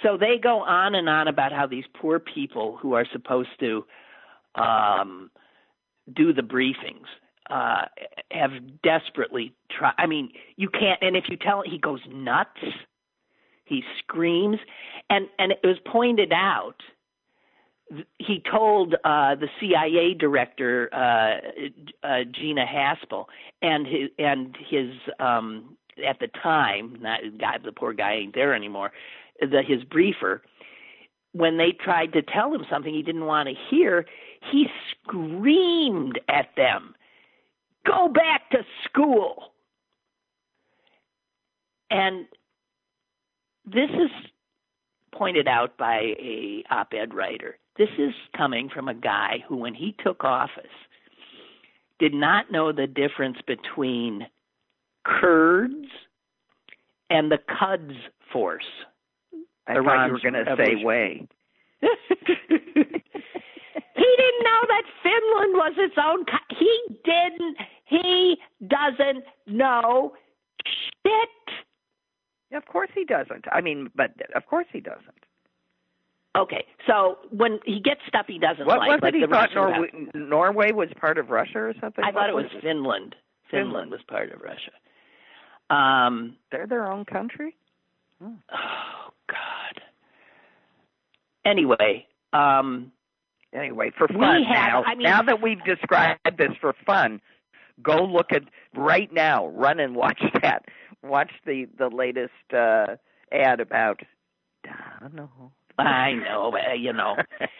[0.03, 3.85] So they go on and on about how these poor people who are supposed to
[4.55, 5.31] um,
[6.13, 7.07] do the briefings
[7.49, 7.85] uh,
[8.31, 8.51] have
[8.83, 9.93] desperately tried.
[9.97, 11.01] I mean, you can't.
[11.01, 12.59] And if you tell, him, he goes nuts.
[13.65, 14.57] He screams,
[15.09, 16.75] and and it was pointed out.
[18.17, 23.25] He told uh, the CIA director uh, uh, Gina Haspel
[23.61, 28.53] and his and his um, at the time, not guy, the poor guy ain't there
[28.53, 28.91] anymore.
[29.39, 30.41] The his briefer,
[31.33, 34.05] when they tried to tell him something he didn't want to hear,
[34.51, 36.95] he screamed at them,
[37.85, 39.53] Go back to school.
[41.89, 42.25] And
[43.65, 44.09] this is
[45.13, 47.57] pointed out by a op-ed writer.
[47.77, 50.65] This is coming from a guy who when he took office
[51.99, 54.27] did not know the difference between
[55.05, 55.87] Kurds
[57.09, 57.93] and the Quds
[58.31, 58.65] force.
[59.67, 61.27] I thought you were going to say way.
[61.81, 61.87] he
[64.17, 66.25] didn't know that Finland was its own.
[66.25, 67.57] Co- he didn't.
[67.85, 68.37] He
[68.67, 70.13] doesn't know
[71.05, 72.57] shit.
[72.57, 73.45] Of course he doesn't.
[73.51, 75.25] I mean, but of course he doesn't.
[76.35, 79.53] Okay, so when he gets stuff he doesn't what like, was like it he thought
[79.53, 82.03] Norway, Norway was part of Russia or something?
[82.03, 82.61] I What thought it was it?
[82.61, 83.15] Finland.
[83.51, 83.71] Finland.
[83.71, 84.71] Finland was part of Russia.
[85.69, 87.55] Um, They're their own country.
[88.23, 89.81] oh God.
[91.45, 92.91] Anyway, um,
[93.53, 94.83] Anyway, for fun had- now.
[94.83, 97.21] I mean- now that we've described this for fun,
[97.83, 98.43] go look at
[98.73, 99.45] right now.
[99.49, 100.65] Run and watch that.
[101.03, 102.95] Watch the the latest uh
[103.31, 104.01] ad about
[104.63, 105.51] Donald.
[105.77, 107.15] I know, uh, you know.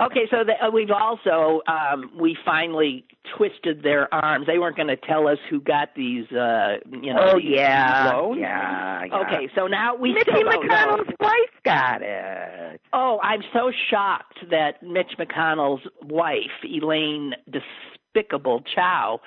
[0.00, 3.04] Okay, so the, uh, we've also um, we finally
[3.36, 4.46] twisted their arms.
[4.46, 7.32] They weren't going to tell us who got these, uh, you know.
[7.32, 8.38] oh yeah, loans.
[8.40, 9.18] yeah, yeah.
[9.18, 10.28] Okay, so now we Mitch.
[10.28, 11.32] McConnell's wife
[11.64, 12.80] got it.
[12.92, 19.20] Oh, I'm so shocked that Mitch McConnell's wife, Elaine Despicable Chao,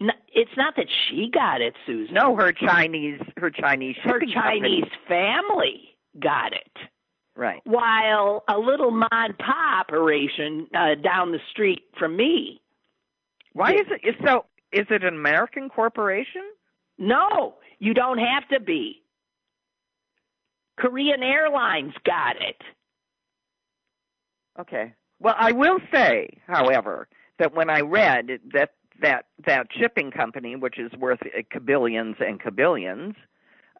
[0.00, 2.12] it's not that she got it, Susan.
[2.12, 4.90] No, her Chinese, her Chinese, her Chinese company.
[5.06, 6.76] family got it.
[7.36, 7.60] Right.
[7.64, 12.60] While a little Mod pop operation uh, down the street from me,
[13.52, 14.46] Why is it so?
[14.72, 16.42] Is it an American corporation?
[16.98, 19.02] no, you don't have to be.
[20.78, 22.56] Korean Airlines got it.
[24.58, 24.94] Okay.
[25.20, 27.08] Well, I will say, however,
[27.38, 28.70] that when I read that
[29.00, 33.14] that that shipping company, which is worth uh, cabillions and cabillions,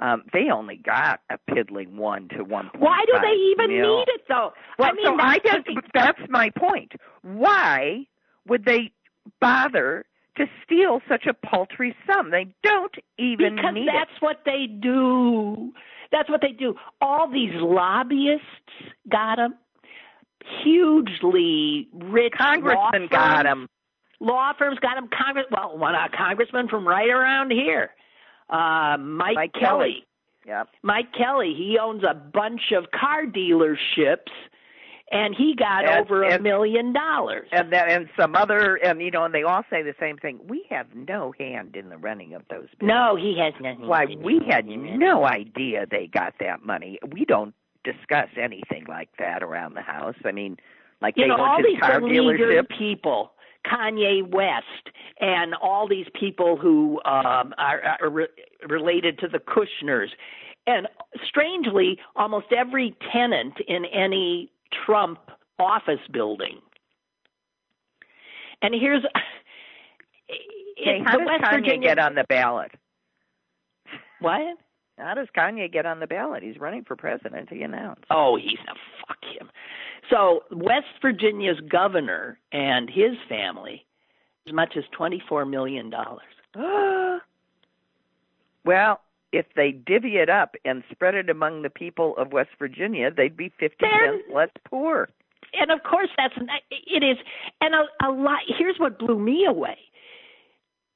[0.01, 2.70] um, they only got a piddling one to one.
[2.78, 3.99] Why do they even mil.
[3.99, 4.53] need it though?
[4.78, 6.92] Well, I mean, so I that's guess the- that's my point.
[7.22, 8.07] Why
[8.47, 8.92] would they
[9.40, 10.05] bother
[10.36, 12.30] to steal such a paltry sum?
[12.30, 15.72] They don't even because need that's what they do.
[16.12, 16.74] That's what they do.
[17.01, 18.44] All these lobbyists
[19.09, 19.55] got them.
[20.62, 23.68] Hugely rich congressmen got them.
[24.20, 25.09] Law firms got them.
[25.12, 27.90] Congress, well, one a congressman from right around here,
[28.51, 29.61] uh, Mike, Mike Kelly.
[29.61, 30.07] Kelly.
[30.47, 30.68] Yep.
[30.82, 31.55] Mike Kelly.
[31.57, 34.30] He owns a bunch of car dealerships,
[35.11, 37.49] and he got And- over a and- million dollars.
[37.53, 40.38] and then and some other and you know and they all say the same thing
[40.47, 42.88] we have no hand in the running of those businesses.
[42.88, 43.86] no, he has nothing.
[43.86, 49.44] why we had no idea they got that money we don't discuss anything like that
[49.44, 50.57] around the house i mean
[51.01, 53.30] like you they know all these car dealership people
[53.71, 58.29] kanye west and all these people who um are, are re-
[58.69, 60.09] related to the kushners.
[60.67, 60.89] And
[61.27, 64.51] strangely almost every tenant in any
[64.85, 65.19] trump
[65.59, 66.61] office building.
[68.62, 69.05] And here's
[70.77, 72.73] it- how does west kanye virginia get on the ballot?
[74.21, 74.59] What?
[74.99, 76.43] How does kanye get on the ballot?
[76.43, 78.05] He's running for president he announced.
[78.11, 78.75] Oh, he's a
[79.07, 79.50] fuck him.
[80.11, 83.84] So West Virginia's governor and his family,
[84.46, 86.22] as much as twenty four million dollars.
[88.64, 89.00] well
[89.32, 93.36] if they divvy it up and spread it among the people of west virginia they'd
[93.36, 95.09] be fifty cents less poor
[95.59, 96.34] And of course, that's
[96.70, 97.18] it is.
[97.61, 98.40] And a, a lot.
[98.59, 99.78] Here's what blew me away.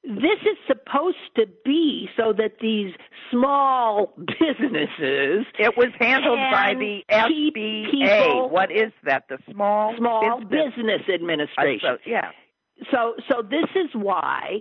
[0.02, 2.94] This is supposed to be so that these
[3.30, 8.50] small businesses, It was handled by the SBA.
[8.50, 9.24] What is that?
[9.28, 12.30] The Small small Business, business administration, uh, Asso- yeah.
[12.90, 14.60] so so this is why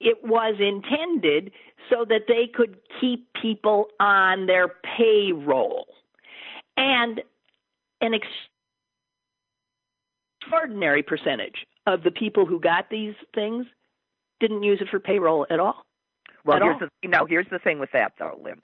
[0.00, 1.52] it was intended
[1.88, 5.86] so that they could keep people on their payroll
[6.76, 7.22] and
[8.00, 8.12] an
[10.42, 13.66] extraordinary percentage of the people who got these things
[14.40, 15.84] didn't use it for payroll at all
[16.44, 16.88] Well, At here's all.
[17.02, 18.60] the now here's the thing with that though, Lynn.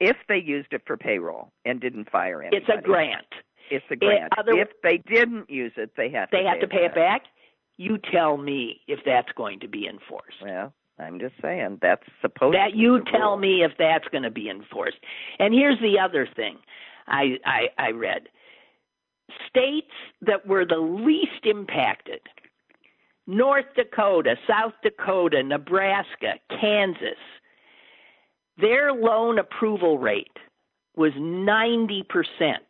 [0.00, 3.26] If they used it for payroll and didn't fire anybody, it's a grant
[3.70, 4.32] It's a grant.
[4.36, 6.36] other- if they didn't use it, they have to.
[6.36, 7.22] they have to pay it back.
[7.22, 7.30] back
[7.78, 12.54] you tell me if that's going to be enforced Well, I'm just saying that's supposed.
[12.56, 13.36] that to be you tell rule.
[13.38, 14.98] me if that's going to be enforced.
[15.38, 16.58] And here's the other thing
[17.06, 18.28] I, I I read:
[19.48, 22.20] states that were the least impacted:
[23.26, 27.18] North Dakota, South Dakota, Nebraska, Kansas.
[28.58, 30.36] Their loan approval rate
[30.96, 32.66] was ninety percent.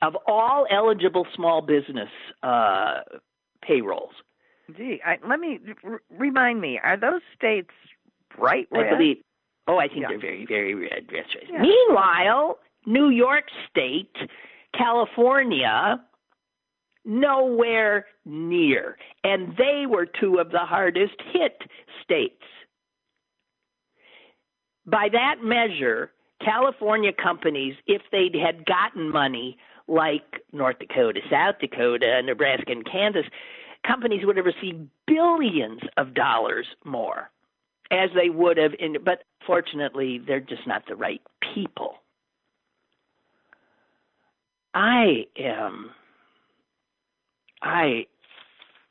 [0.00, 2.08] of all eligible small business
[2.42, 3.00] uh,
[3.62, 4.12] payrolls.
[4.76, 6.78] Gee, I, let me r- remind me.
[6.82, 7.70] Are those states
[8.36, 8.86] bright red?
[8.86, 9.16] I believe.
[9.66, 10.08] Oh, I think Yeah.
[10.10, 11.06] they're very, very red.
[11.12, 11.26] Yes.
[11.50, 11.60] Yeah.
[11.60, 14.14] Meanwhile, New York State,
[14.72, 16.00] California,
[17.08, 21.62] nowhere near, and they were two of the hardest hit
[22.04, 22.42] states.
[24.86, 26.12] By that measure,
[26.44, 33.24] California companies, if they had gotten money like North Dakota, South Dakota, Nebraska, and Kansas,
[33.86, 37.30] companies would have received billions of dollars more
[37.90, 41.22] as they would have in but fortunately they're just not the right
[41.54, 41.94] people
[44.74, 45.90] i am
[47.62, 48.06] i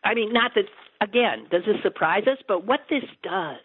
[0.03, 0.65] i mean not that
[1.01, 3.57] again does this surprise us but what this does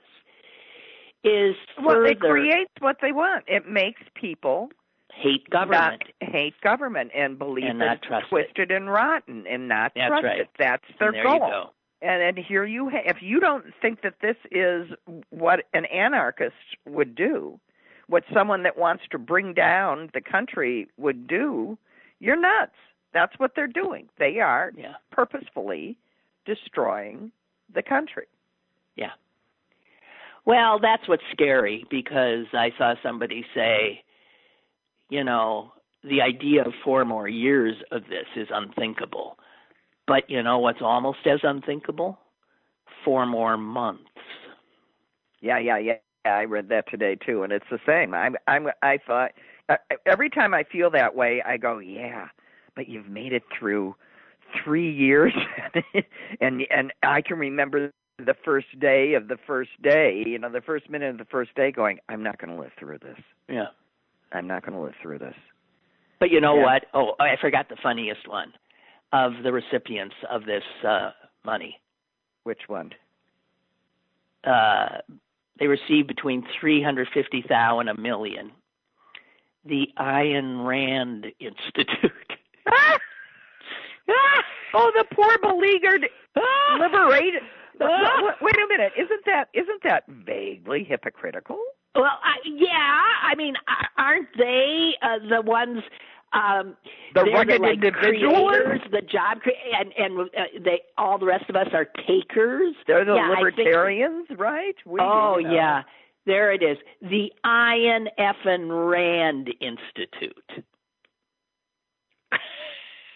[1.24, 3.44] is well, further it creates what they want.
[3.46, 4.70] It makes people
[5.14, 8.28] hate government not hate government and believe And that not it's trust it.
[8.30, 10.40] twisted and rotten and not That's trust right.
[10.40, 10.48] it.
[10.58, 11.38] That's their goal.
[11.38, 14.88] go And and here you ha- if you don't think that this is
[15.30, 17.60] what an anarchist would do,
[18.08, 21.78] what someone that wants to bring down the country would do,
[22.18, 22.72] you're nuts.
[23.14, 24.08] That's what they're doing.
[24.18, 25.96] They are yeah purposefully
[26.44, 27.30] destroying
[27.74, 28.26] the country.
[28.96, 29.12] Yeah.
[30.44, 34.02] Well, that's what's scary because I saw somebody say,
[35.08, 39.38] you know, the idea of four more years of this is unthinkable.
[40.06, 42.18] But you know what's almost as unthinkable?
[43.04, 44.02] Four more months.
[45.40, 45.94] Yeah, yeah, yeah.
[46.24, 48.14] I read that today too, and it's the same.
[48.14, 49.32] I'm, I'm, I thought
[49.68, 52.28] uh, every time I feel that way, I go, yeah,
[52.76, 53.94] but you've made it through
[54.64, 55.32] three years,
[56.40, 60.60] and and I can remember the first day of the first day, you know, the
[60.60, 63.16] first minute of the first day, going, I'm not going to live through this.
[63.48, 63.66] Yeah.
[64.32, 65.34] I'm not going to live through this.
[66.20, 66.62] But you know Yeah.
[66.62, 66.86] what?
[66.94, 68.52] Oh, I forgot the funniest one
[69.12, 71.10] of the recipients of this uh
[71.44, 71.80] money.
[72.44, 72.90] Which one?
[74.44, 74.98] uh,
[75.58, 78.52] they received between three hundred fifty thousand and a million.
[79.64, 82.12] The Ayn Rand Institute.
[84.74, 86.06] oh, the poor beleaguered
[86.78, 87.42] liberated.
[87.80, 88.34] Ah!
[88.40, 91.58] Wait a minute, isn't that isn't that vaguely hypocritical?
[91.94, 93.54] Well, I, yeah, I mean,
[93.98, 95.82] aren't they uh, the ones?
[96.32, 96.76] Um,
[97.14, 98.48] The rugged the, like, individuals?
[98.50, 102.74] creators, the job, cre- and and uh, they all the rest of us are takers.
[102.86, 104.74] They're the Yeah, I think- libertarians, right?
[104.86, 105.54] We, oh you know.
[105.54, 105.82] yeah,
[106.24, 106.78] there it is.
[107.02, 110.64] The Ayn Effin Rand Institute.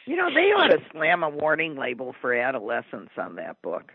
[0.06, 3.90] You know, they ought to slam a warning label for adolescents on that book,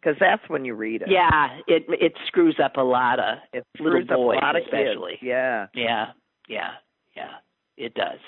[0.00, 1.08] because that's when you read it.
[1.10, 4.56] Yeah, it it screws up a lot of it little screws up boys a lot
[4.56, 4.72] of kids.
[4.72, 5.18] especially.
[5.20, 5.66] Yeah.
[5.74, 6.06] Yeah,
[6.48, 6.70] yeah,
[7.16, 7.30] yeah.
[7.76, 8.20] It does.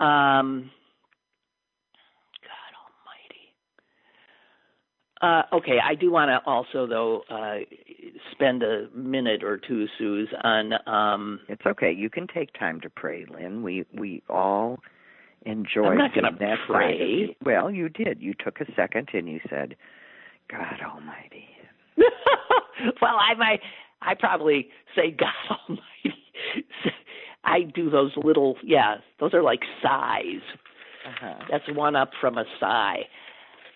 [0.00, 0.70] Um,
[2.42, 3.54] God Almighty.
[5.22, 7.58] Uh, okay, I do want to also though uh,
[8.32, 11.92] spend a minute or two, Suze, on um, It's okay.
[11.92, 13.62] You can take time to pray, Lynn.
[13.62, 14.80] We we all
[15.44, 16.96] enjoy I'm not gonna that pray.
[16.98, 17.34] you.
[17.44, 18.20] Well, you did.
[18.20, 19.76] You took a second and you said,
[20.50, 21.48] "God Almighty."
[23.00, 23.60] well, I might,
[24.02, 25.28] I probably say God
[25.68, 26.18] Almighty.
[27.44, 30.42] I do those little, yeah, those are like sighs.
[31.06, 31.44] Uh-huh.
[31.50, 33.00] That's one up from a sigh.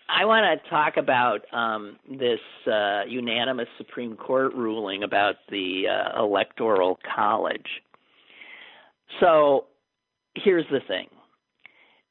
[0.09, 6.23] I want to talk about um, this uh, unanimous Supreme Court ruling about the uh,
[6.23, 7.67] Electoral College.
[9.21, 9.67] So
[10.35, 11.09] here's the thing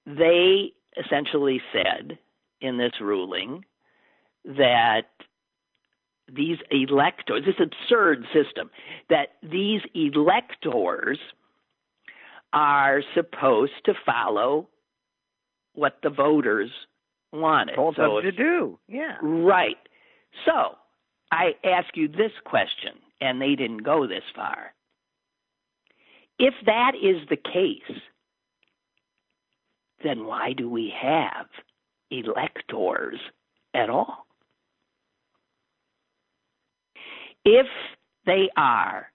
[0.07, 2.17] they essentially said
[2.61, 3.65] in this ruling
[4.45, 5.07] that
[6.33, 8.69] these electors, this absurd system,
[9.09, 11.19] that these electors
[12.53, 14.69] are supposed to follow
[15.73, 16.71] what the voters
[17.31, 17.75] wanted.
[17.75, 18.79] Told so them to do.
[18.87, 19.17] Yeah.
[19.21, 19.77] Right.
[20.45, 20.75] So
[21.31, 24.73] I ask you this question, and they didn't go this far.
[26.39, 27.99] If that is the case,
[30.07, 31.47] then why do we have
[32.11, 33.19] electors
[33.73, 34.25] at all?
[37.43, 37.67] If
[38.25, 39.07] they are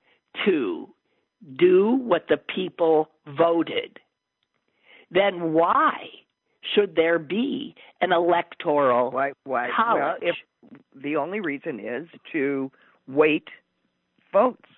[0.44, 0.88] to
[1.58, 3.98] do what the people voted,
[5.10, 6.06] then why
[6.74, 9.32] should there be an electoral Why?
[9.44, 9.68] Why?
[9.74, 10.00] college?
[10.00, 10.36] Well, if
[11.02, 12.70] the only reason is to
[13.08, 13.48] wait
[14.32, 14.70] votes.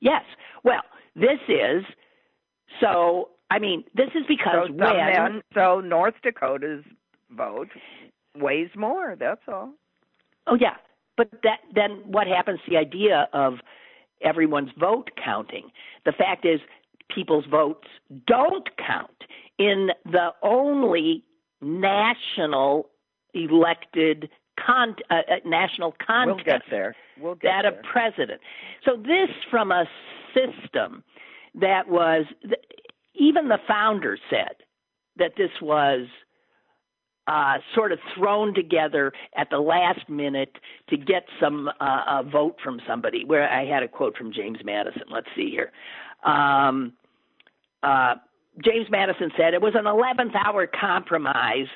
[0.00, 0.22] Yes.
[0.64, 0.82] Well,
[1.16, 1.84] this is
[2.80, 3.30] so.
[3.50, 6.84] I mean, this is because so, when men- so North Dakota's
[7.30, 7.68] vote
[8.36, 9.16] weighs more.
[9.18, 9.72] That's all.
[10.46, 10.76] oh yeah,
[11.16, 12.60] but that then what happens?
[12.64, 13.54] to The idea of
[14.22, 15.70] everyone's vote counting.
[16.04, 16.60] The fact is,
[17.14, 17.88] people's votes
[18.26, 19.24] don't count
[19.58, 21.24] in the only
[21.60, 22.88] national
[23.34, 24.28] elected
[24.64, 26.96] con- uh, uh, national contest we'll get there.
[27.20, 27.80] We'll get that there.
[27.80, 28.40] a president.
[28.84, 29.84] So this from a
[30.34, 31.02] system
[31.54, 32.26] that was
[33.18, 34.56] even the founder said
[35.16, 36.06] that this was
[37.26, 40.56] uh, sort of thrown together at the last minute
[40.88, 43.24] to get some uh, a vote from somebody.
[43.24, 45.02] Where I had a quote from James Madison.
[45.10, 45.70] Let's see here.
[46.24, 46.94] Um,
[47.82, 48.14] uh,
[48.64, 51.68] James Madison said it was an 11th hour compromise.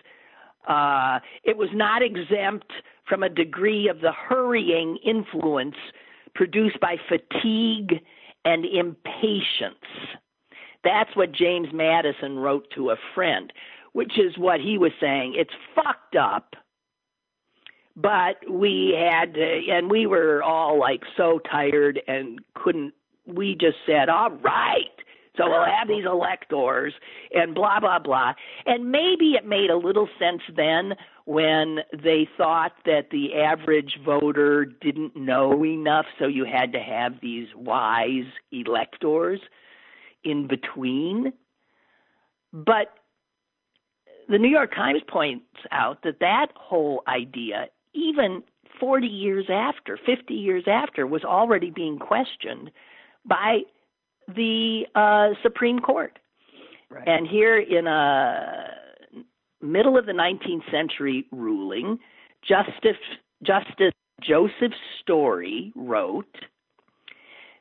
[0.66, 2.72] Uh, it was not exempt
[3.08, 5.76] from a degree of the hurrying influence
[6.34, 8.00] produced by fatigue
[8.44, 9.84] and impatience.
[10.84, 13.52] That's what James Madison wrote to a friend,
[13.92, 15.34] which is what he was saying.
[15.36, 16.54] It's fucked up,
[17.94, 22.94] but we had, to, and we were all like so tired and couldn't,
[23.26, 24.86] we just said, all right.
[25.36, 26.92] So we'll have these electors
[27.32, 28.34] and blah, blah, blah.
[28.66, 34.66] And maybe it made a little sense then when they thought that the average voter
[34.66, 39.40] didn't know enough, so you had to have these wise electors
[40.24, 41.32] in between.
[42.52, 42.94] But
[44.28, 48.42] the New York Times points out that that whole idea, even
[48.80, 52.70] 40 years after, 50 years after, was already being questioned
[53.24, 53.60] by
[54.28, 56.18] the uh, Supreme Court.
[56.90, 57.06] Right.
[57.06, 58.68] And here in a
[59.60, 61.98] middle of the 19th century ruling,
[62.46, 63.00] Justice,
[63.42, 63.92] Justice
[64.22, 66.36] Joseph Story wrote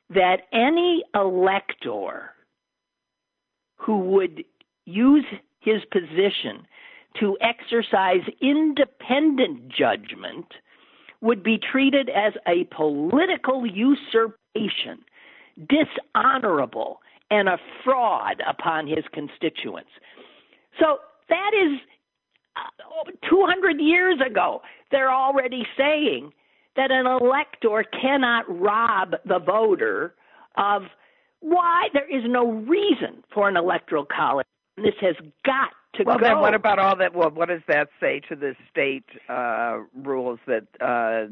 [0.09, 2.31] that any elector
[3.81, 4.43] who would
[4.85, 5.25] use
[5.59, 6.65] his position
[7.19, 10.45] to exercise independent judgment
[11.21, 14.99] would be treated as a political usurpation,
[15.67, 19.89] dishonorable, and a fraud upon his constituents.
[20.79, 20.97] So
[21.29, 21.79] that is
[22.55, 24.61] uh, 200 years ago.
[24.91, 26.31] They're already saying
[26.75, 30.15] that an elector cannot rob the voter
[30.57, 30.83] of
[31.41, 34.47] why there is no reason for an electoral college.
[34.77, 35.15] This has
[35.45, 36.25] got to well, go.
[36.25, 37.13] then what about all that?
[37.13, 41.27] Well, what does that say to the state uh, rules that uh,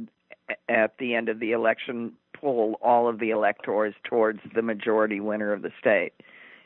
[0.67, 5.53] at the end of the election pull all of the electors towards the majority winner
[5.53, 6.13] of the state,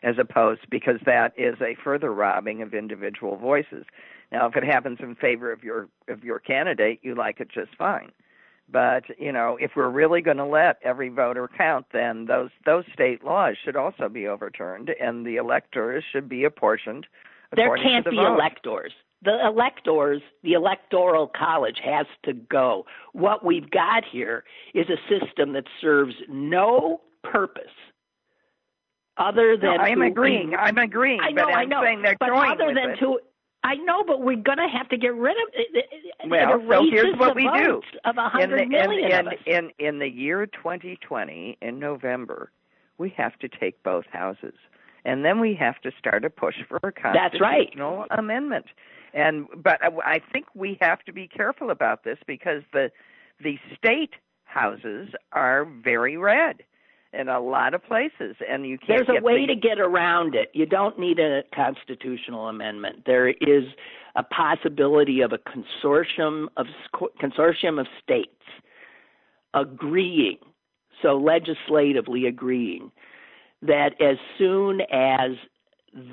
[0.02, 3.86] as opposed because that is a further robbing of individual voices.
[4.32, 7.76] Now, if it happens in favor of your of your candidate, you like it just
[7.78, 8.12] fine.
[8.74, 12.84] But you know, if we're really going to let every voter count, then those those
[12.91, 17.05] state laws should also be overturned, and the electors should be apportioned.
[17.55, 18.34] There can't the be vote.
[18.34, 18.91] electors.
[19.24, 22.86] The electors, the electoral college has to go.
[23.13, 24.43] What we've got here
[24.74, 27.63] is a system that serves no purpose
[29.17, 30.55] other than No, I'm to agreeing.
[30.55, 31.21] I'm agreeing.
[31.21, 31.82] I know, but I I'm know.
[31.84, 32.99] saying they're but other than it.
[32.99, 33.19] to
[33.64, 35.68] I know, but we're going to have to get rid of it.
[35.74, 37.82] it- it Well, so here's what we do.
[38.05, 39.39] of a in hundred the, million in, of us.
[39.45, 42.51] in, in, in the year 2020, in November,
[42.97, 44.53] we have to take both houses.
[45.05, 47.68] And then we have to start a push for a That's right.
[47.74, 48.66] constitutional amendment.
[49.14, 52.89] And but I I think we have to be careful about this because the
[53.43, 54.14] the state
[54.45, 56.64] houses are very red
[57.14, 59.05] in a lot of places, and you can't.
[59.05, 60.49] There's a way the, to get around it.
[60.53, 63.03] You don't need a constitutional amendment.
[63.05, 63.64] There is
[64.16, 66.68] a possibility of a consortium of
[67.22, 68.30] consortium of states
[69.53, 70.38] agreeing,
[71.01, 72.91] so legislatively agreeing
[73.61, 75.32] that as soon as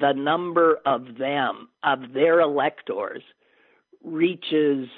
[0.01, 3.23] the number of them of their electors
[4.05, 4.89] reaches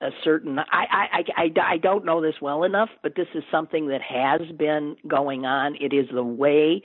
[0.00, 3.88] a certain I, I I I don't know this well enough, but this is something
[3.88, 5.76] that has been going on.
[5.80, 6.82] It is the way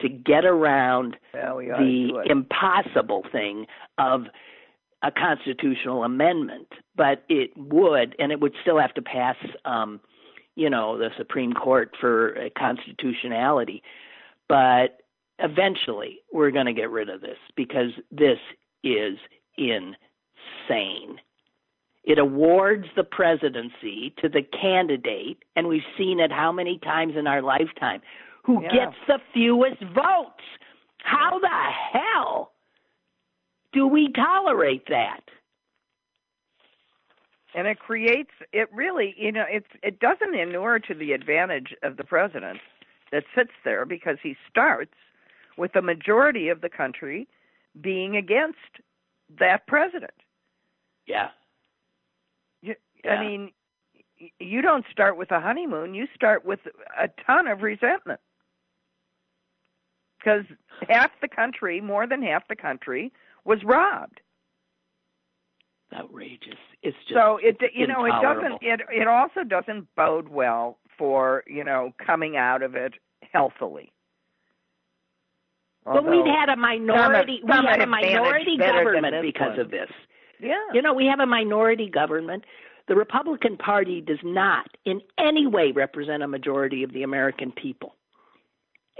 [0.00, 3.66] to get around Well, we ought to do the impossible thing
[3.98, 4.22] of
[5.02, 10.00] a constitutional amendment, but it would, and it would still have to pass, um,
[10.56, 13.82] you know, the Supreme Court for constitutionality.
[14.48, 15.00] But
[15.38, 18.38] eventually, we're going to get rid of this because this
[18.84, 19.16] is
[19.56, 21.16] insane.
[22.10, 27.28] It awards the presidency to the candidate, and we've seen it how many times in
[27.28, 28.02] our lifetime,
[28.42, 28.72] who Yeah.
[28.72, 30.42] gets the fewest votes.
[31.04, 32.52] How the hell
[33.72, 35.22] do we tolerate that?
[37.52, 41.96] and it creates it really you know it's it doesn't inure to the advantage of
[41.96, 42.60] the president
[43.10, 44.94] that sits there because he starts
[45.56, 47.26] with the majority of the country
[47.80, 48.78] being against
[49.40, 50.14] that president
[51.06, 51.30] Yeah.
[53.04, 53.12] Yeah.
[53.12, 53.52] i mean
[54.38, 56.60] you don't start with a honeymoon you start with
[56.98, 58.20] a ton of resentment
[60.20, 60.44] because
[60.88, 63.12] half the country, more than half the country,
[63.44, 64.20] was robbed.
[65.94, 66.58] Outrageous.
[66.82, 71.42] It's just so it you know it doesn't it it also doesn't bode well for
[71.48, 72.94] you know coming out of it
[73.32, 73.92] healthily.
[75.84, 77.40] But we've had a minority.
[77.48, 79.60] some we have a minority government because one.
[79.60, 79.88] of this.
[80.38, 82.44] yeah You know, we have a minority government.
[82.88, 87.94] The Republican Party does not in any way represent a majority of the American people.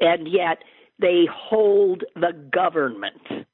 [0.00, 0.58] And yet
[1.00, 3.46] they hold the government.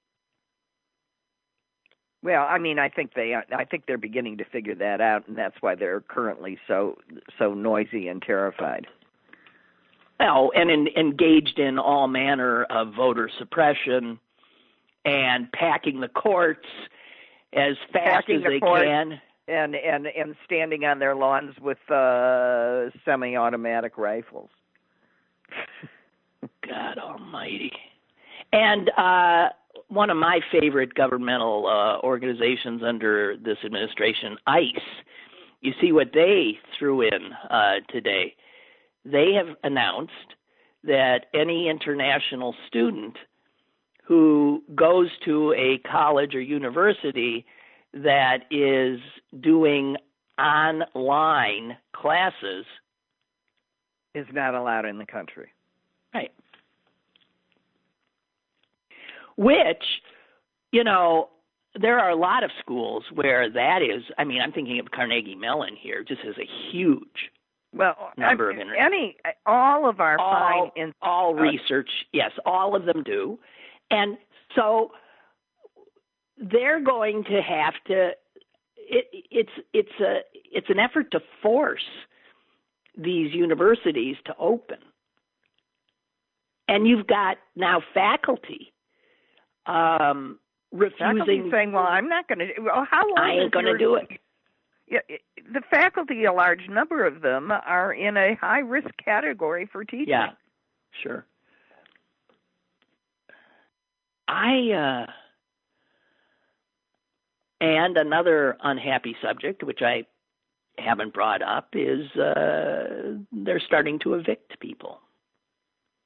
[2.23, 5.39] Well, I mean, I think they I think they're beginning to figure that out, and
[5.39, 6.99] that's why they're currently so
[7.39, 8.87] so noisy and terrified.
[10.19, 14.19] Oh, and in, engaged in all manner of voter suppression
[15.05, 16.67] and packing the courts
[17.53, 19.21] as fast Packing as the they can.
[19.49, 24.51] And and and standing on their lawns with uh semi-automatic rifles.
[26.69, 27.73] God Almighty.
[28.53, 29.49] And uh,
[29.89, 34.81] one of my favorite governmental uh, organizations under this administration, ICE.
[35.61, 38.35] You see what they threw in uh, today.
[39.05, 40.13] They have announced
[40.85, 43.17] that any international student
[44.05, 47.45] who goes to a college or university
[48.03, 49.01] that is
[49.41, 49.97] doing
[50.39, 52.65] online classes,
[54.15, 55.49] Is not allowed in the country.
[56.15, 56.33] right?
[59.37, 59.85] Which,
[60.73, 61.29] you know,
[61.79, 64.03] there are a lot of schools where that is.
[64.19, 67.31] I mean, I'm thinking of Carnegie Mellon here, just as a huge
[67.75, 72.33] Well, Number I- of internet- any all of our all, fine in all research, yes,
[72.47, 73.39] all of them do,
[73.91, 74.17] and
[74.55, 74.93] so
[76.39, 78.11] they're going to have to.
[78.77, 80.21] It, it's it's a
[80.53, 81.85] it's an effort to force
[82.97, 84.79] these universities to open,
[86.69, 88.73] and you've got now faculty
[89.67, 90.39] um,
[90.71, 91.51] faculty refusing.
[91.51, 94.09] saying, "Well, I'm not going to." Well, how long I ain't going to do it.
[94.89, 95.01] Yeah,
[95.53, 100.09] the faculty, a large number of them, are in a high risk category for teaching.
[100.09, 100.31] Yeah,
[101.03, 101.27] sure.
[104.29, 105.11] I uh
[107.61, 110.05] and another unhappy subject which I
[110.79, 115.01] haven't brought up is uh they're starting to evict people.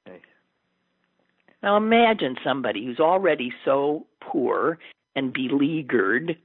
[0.07, 0.21] Okay.
[1.61, 4.79] Now imagine somebody who's already so poor
[5.15, 6.37] and beleaguered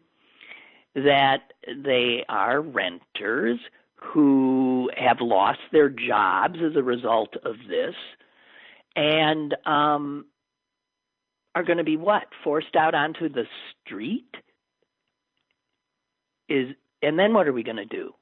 [0.95, 1.53] that
[1.85, 3.59] they are renters
[3.95, 7.95] who have lost their jobs as a result of this
[8.97, 10.25] and um
[11.55, 13.45] are going to be what forced out onto the
[13.85, 14.35] street
[16.49, 18.13] is and then what are we going to do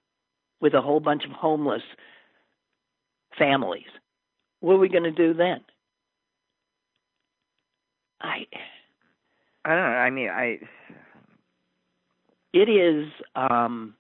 [0.61, 1.83] with a whole bunch of homeless
[3.39, 3.87] families
[4.61, 5.61] what are we going to do then
[8.21, 8.47] i
[9.65, 9.97] I don't know.
[9.97, 10.59] I mean, I
[12.53, 13.95] it is um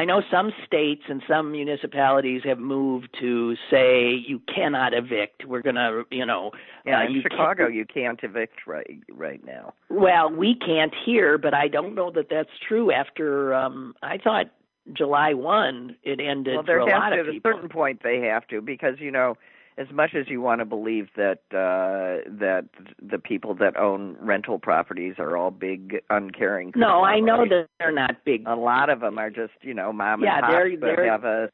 [0.00, 5.44] I know some states and some municipalities have moved to say you cannot evict.
[5.44, 6.52] We're going to, you know,
[6.86, 9.74] yeah, uh, in you Chicago, can't- you can't evict right right now.
[9.90, 12.90] Well, we can't here, but I don't know that that's true.
[12.90, 14.46] After um I thought
[14.94, 17.68] July one it ended well, for there a has lot to of at a certain
[17.68, 19.36] point they have to because you know,
[19.80, 22.66] as much as you want to believe that uh that
[23.02, 26.72] the people that own rental properties are all big uncaring.
[26.76, 28.46] no, I know that they're not big.
[28.46, 31.10] a lot of them are just you know mom Yeah, and pop they're- that they're-
[31.10, 31.48] have a,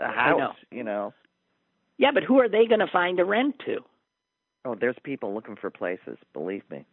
[0.00, 0.38] a house.
[0.38, 0.52] know.
[0.70, 1.12] You know.
[1.98, 3.78] Yeah, but who are they going to find a rent to?
[4.64, 6.16] Oh, there's people looking for places.
[6.32, 6.84] Believe me.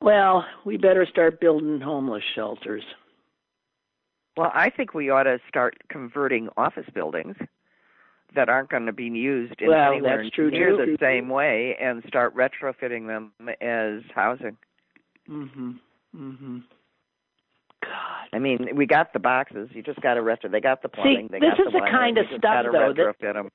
[0.00, 2.82] Well, we better start building homeless shelters.
[4.36, 7.36] Well, I think we ought to start converting office buildings
[8.34, 10.92] that aren't going to be used in Well, anywhere that's true, near too.
[10.92, 14.56] the same way and start retrofitting them as housing.
[15.28, 15.78] Mhm.
[16.14, 16.62] Mhm.
[17.84, 18.28] God.
[18.32, 19.68] I mean, we got the boxes.
[19.72, 20.48] You just got to retro.
[20.50, 21.28] They got the plumbing.
[21.28, 23.50] they this got is the the kind of stuff, though, that- retrofit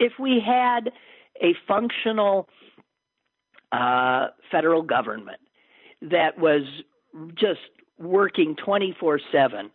[0.00, 0.92] if we had
[1.42, 2.48] a functional
[3.72, 5.40] uh, federal government
[6.02, 6.62] that was
[7.34, 7.60] just
[7.98, 9.70] working 24 7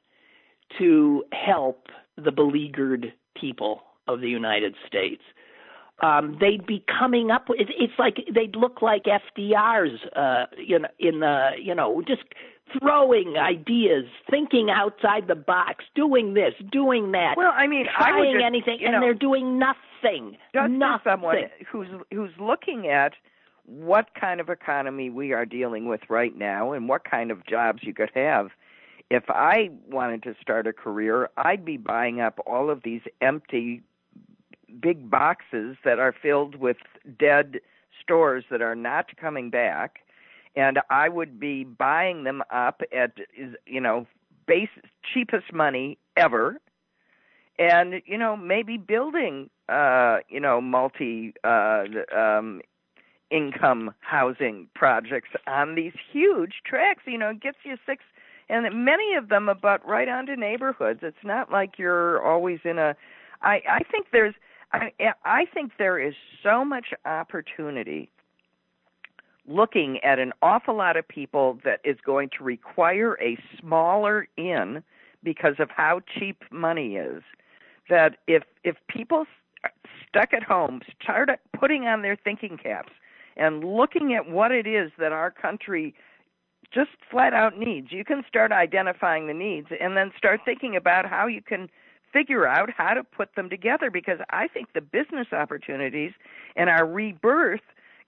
[0.80, 1.88] to help
[2.18, 5.22] the beleaguered people of the United States.
[6.02, 10.90] Um, they'd be coming up with it's like they'd look like FDR's uh, you know
[11.00, 12.24] in the you know just
[12.80, 18.18] throwing ideas, thinking outside the box, doing this, doing that, Well, I mean, I would
[18.18, 20.38] trying just, anything, you and know, they're doing nothing.
[20.54, 21.12] just nothing.
[21.12, 21.38] someone
[21.72, 23.14] who's who's looking at
[23.66, 27.80] what kind of economy we are dealing with right now and what kind of jobs
[27.84, 28.50] you could have.
[29.10, 33.84] If I wanted to start a career, I'd be buying up all of these empty
[34.80, 36.78] big boxes that are filled with
[37.20, 37.60] dead
[38.02, 40.00] stores that are not coming back.
[40.56, 43.12] And I would be buying them up at
[43.66, 44.08] you know
[44.48, 44.70] base
[45.14, 46.60] cheapest money ever.
[47.58, 51.86] And you know maybe building uh you know multi uh
[52.16, 52.62] um
[53.32, 58.04] income housing projects on these huge tracks you know it gets you six
[58.50, 61.00] and many of them abut right onto neighborhoods.
[61.02, 62.96] It's not like you're always in a
[63.42, 64.36] i i think there's
[64.76, 66.14] i i think there is
[66.44, 68.10] so much opportunity
[69.48, 74.84] looking at an awful lot of people that is going to require a smaller inn
[75.24, 77.24] because of how cheap money is
[77.90, 79.26] that if if people
[80.08, 82.94] stuck at home start putting on their thinking caps
[83.38, 85.94] and looking at what it is that our country
[86.74, 91.06] just flat out needs you can start identifying the needs and then start thinking about
[91.06, 91.70] how you can
[92.16, 96.14] figure out how to put them together because i think the business opportunities
[96.56, 97.62] and our rebirth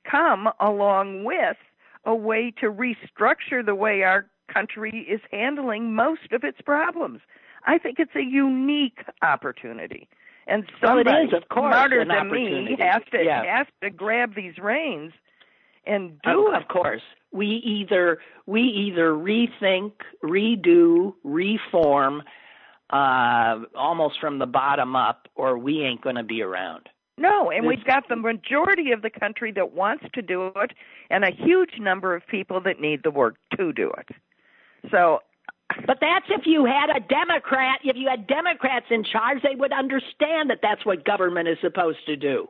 [0.09, 1.57] come along with
[2.05, 7.19] a way to restructure the way our country is handling most of its problems.
[7.65, 10.07] I think it's a unique opportunity.
[10.47, 13.57] And somebody well, is, of course, smarter than me has to yeah.
[13.57, 15.11] has to grab these reins
[15.85, 16.61] and do of, it.
[16.61, 17.01] Of course.
[17.33, 19.91] We either we either rethink,
[20.23, 22.23] redo, reform
[22.89, 26.89] uh almost from the bottom up or we ain't going to be around.
[27.19, 30.73] No, and we've got the majority of the country that wants to do it
[31.09, 34.09] and a huge number of people that need the work to do it.
[34.91, 35.21] So
[35.85, 39.73] but that's if you had a Democrat, if you had Democrats in charge, they would
[39.73, 42.47] understand that that's what government is supposed to do.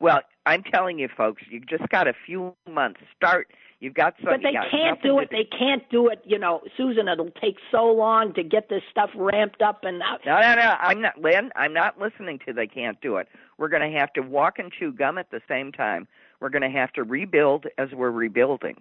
[0.00, 3.00] Well, I'm telling you folks, you just got a few months.
[3.16, 3.48] Start
[3.80, 4.32] You've got some.
[4.32, 5.30] But they can't do it.
[5.30, 5.36] To...
[5.36, 6.20] They can't do it.
[6.24, 7.06] You know, Susan.
[7.06, 10.20] It'll take so long to get this stuff ramped up and out.
[10.26, 10.74] No, no, no.
[10.80, 11.50] I'm not, Lynn.
[11.54, 12.52] I'm not listening to.
[12.52, 13.28] They can't do it.
[13.56, 16.08] We're going to have to walk and chew gum at the same time.
[16.40, 18.76] We're going to have to rebuild as we're rebuilding.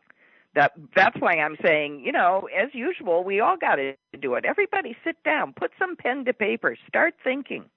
[0.55, 4.45] That that's why I'm saying, you know, as usual, we all got to do it.
[4.45, 7.65] Everybody, sit down, put some pen to paper, start thinking.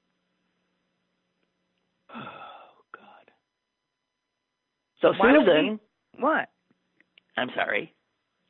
[2.12, 3.30] Oh God.
[5.00, 5.78] So Why Susan,
[6.16, 6.48] we, what?
[7.40, 7.94] I'm sorry.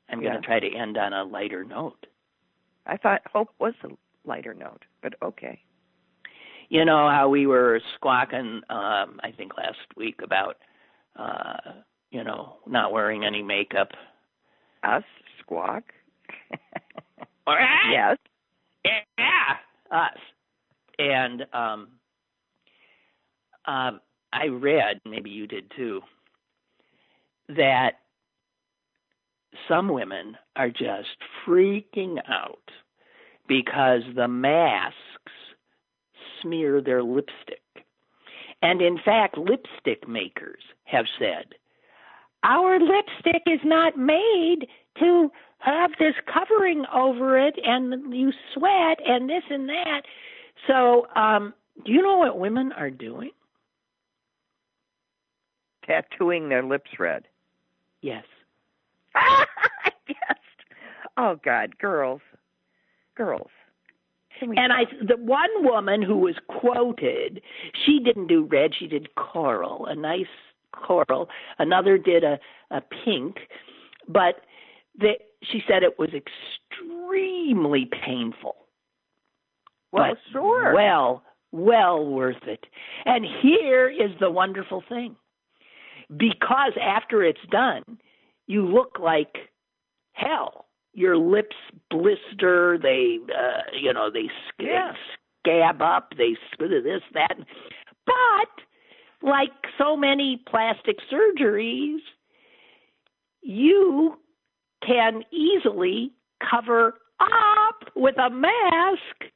[0.09, 2.07] I'm going to try to end on a lighter note.
[2.86, 3.88] I thought hope was a
[4.24, 5.61] lighter note, but okay.
[6.68, 10.57] You know how we were squawking, um, I think last week about,
[11.16, 11.72] uh,
[12.11, 13.91] you know, not wearing any makeup.
[14.82, 15.05] Us
[15.41, 15.84] squawk.
[17.47, 17.91] All right.
[17.93, 18.18] Yes.
[19.18, 19.57] Yeah,
[19.91, 20.18] us.
[20.99, 21.88] And um,
[23.66, 24.01] um,
[24.32, 26.01] I read, maybe you did too,
[27.49, 27.99] that
[29.68, 32.70] some women are just freaking out
[33.48, 34.96] because the masks
[36.40, 37.61] smear their lipstick.
[38.62, 41.55] And in fact, lipstick makers have said,
[42.42, 44.66] our lipstick is not made
[44.98, 50.03] to have this covering over it and you sweat and this and that.
[50.66, 53.30] So, um, do you know what women are doing?
[55.86, 57.24] Tattooing their lips red.
[58.01, 58.24] Yes.
[60.08, 60.38] yes.
[61.16, 62.20] Oh God, girls,
[63.16, 63.50] girls.
[64.42, 67.42] And I, the one woman who was quoted,
[67.84, 70.24] she didn't do red; she did coral, a nice
[70.72, 71.28] coral.
[71.58, 72.38] Another did a
[72.70, 73.36] a pink,
[74.08, 74.36] but
[74.98, 78.56] the, she said it was extremely painful.
[79.92, 80.74] Well, sure.
[80.74, 82.64] Well, well worth it.
[83.04, 85.16] And here is the wonderful thing.
[86.16, 87.82] Because after it's done,
[88.51, 89.36] you look like
[90.12, 90.66] hell.
[90.92, 91.55] Your lips
[91.88, 92.78] blister.
[92.82, 94.92] They, uh, you know, they sc- yeah.
[95.38, 96.14] scab up.
[96.18, 97.36] They split this that.
[98.07, 101.98] But like so many plastic surgeries,
[103.40, 104.18] you
[104.84, 106.11] can easily
[106.51, 109.30] cover up with a mask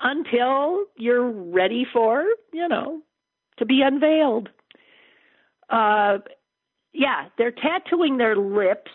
[0.00, 3.02] until you're ready for, you know,
[3.58, 4.48] to be unveiled.
[5.68, 6.18] Uh,
[6.92, 8.90] yeah, they're tattooing their lips.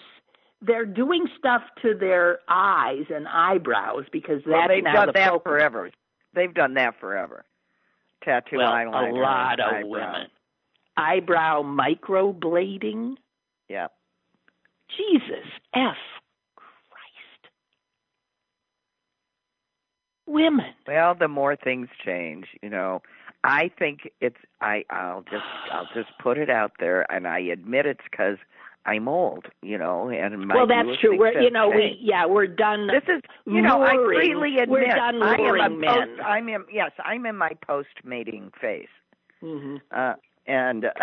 [0.62, 5.14] They're doing stuff to their eyes and eyebrows because that's well, they've now done the
[5.14, 5.44] that focus.
[5.44, 5.92] forever.
[6.34, 7.46] They've done that forever.
[8.24, 9.12] Tattoo well, eyeliner.
[9.12, 9.88] a lot of eyebrow.
[9.88, 10.28] women.
[10.98, 13.16] Eyebrow microblading.
[13.70, 13.88] Yeah.
[14.98, 15.96] Jesus F.
[16.56, 17.52] Christ.
[20.26, 20.74] Women.
[20.88, 23.02] Well, the more things change, you know,
[23.46, 27.86] I think it's I I'll just I'll just put it out there and I admit
[27.86, 28.38] it's cuz
[28.88, 31.18] I'm old, you know, and my well, that's true.
[31.18, 32.02] We're you know changed.
[32.02, 32.88] we yeah we're done.
[32.88, 34.20] This is you know I luring.
[34.20, 35.90] freely admit we're done I am a men.
[35.90, 38.88] post, I'm in yes I'm in my post mating phase.
[39.44, 39.78] Mm-hmm.
[39.92, 40.14] Uh,
[40.48, 40.86] and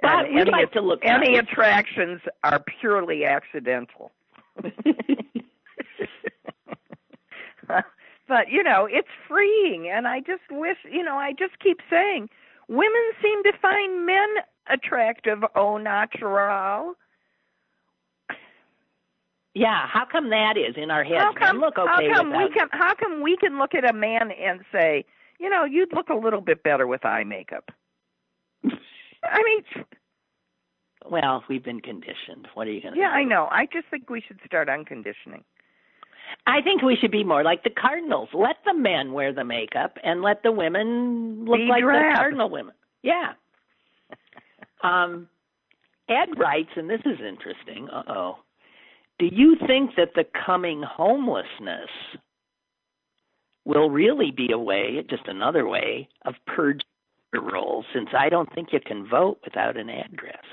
[0.00, 4.12] But and any, like to look any attractions are purely accidental.
[8.28, 12.28] but you know, it's freeing, and I just wish, you know, I just keep saying,
[12.68, 14.28] women seem to find men
[14.68, 16.94] attractive au natural.
[19.54, 21.20] yeah, how come that is in our heads?
[21.22, 21.58] how come?
[21.58, 22.48] Look okay how come without.
[22.48, 22.68] we can?
[22.72, 25.04] How come we can look at a man and say,
[25.40, 27.70] you know, you'd look a little bit better with eye makeup?
[29.24, 29.64] I mean,
[31.10, 32.48] Well, we've been conditioned.
[32.54, 33.14] What are you going to yeah, do?
[33.14, 33.48] I know.
[33.50, 35.42] I just think we should start unconditioning.
[36.48, 38.30] I think we should be more like the Cardinals.
[38.32, 42.14] Let the men wear the makeup and let the women look Be like drab.
[42.14, 42.74] the Cardinal women.
[43.02, 43.32] Yeah.
[44.82, 45.28] um,
[46.08, 47.88] Ed writes, and this is interesting.
[47.90, 48.38] Uh oh.
[49.18, 51.90] Do you think that the coming homelessness
[53.66, 56.80] will really be a way, just another way, of purging
[57.34, 57.84] the rolls?
[57.92, 60.44] Since I don't think you can vote without an address.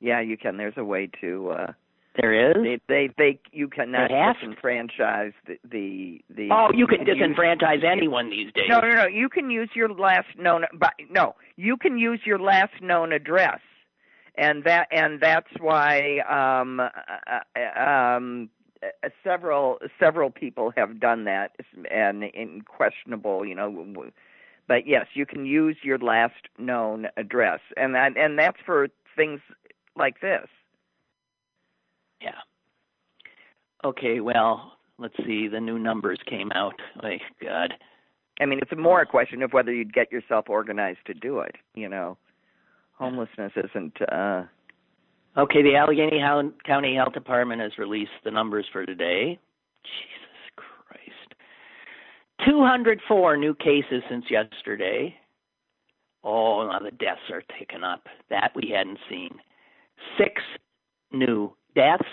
[0.00, 0.58] Yeah, you can.
[0.58, 1.50] There's a way to.
[1.50, 1.72] uh
[2.20, 2.56] There is.
[2.62, 6.48] They they they you cannot disenfranchise the the the.
[6.50, 8.64] oh, you can use- disenfranchise anyone these days.
[8.68, 9.06] No, no, no.
[9.06, 10.64] You can use your last known.
[10.72, 13.60] But no, you can use your last known address,
[14.36, 16.88] and that and that's why um uh,
[17.56, 18.50] uh, um
[18.82, 21.52] uh, several several people have done that
[21.90, 24.10] and in questionable you know
[24.68, 29.40] but yes you can use your last known address and that and that's for things
[29.96, 30.46] like this
[32.20, 32.30] Yeah.
[33.84, 35.48] Okay, well, let's see.
[35.48, 36.74] The new numbers came out.
[37.02, 37.10] Oh,
[37.42, 37.74] God.
[38.40, 41.54] I mean, it's more a question of whether you'd get yourself organized to do it.
[41.74, 42.16] You know,
[42.92, 43.96] homelessness isn't.
[44.10, 44.44] uh
[45.36, 46.20] Okay, the Allegheny
[46.66, 49.38] County Health Department has released the numbers for today.
[49.84, 51.34] Jesus Christ.
[52.48, 55.14] 204 new cases since yesterday.
[56.24, 58.06] Oh, now the deaths are ticking up.
[58.30, 59.30] That we hadn't seen.
[60.18, 60.42] Six
[61.12, 62.08] new deaths,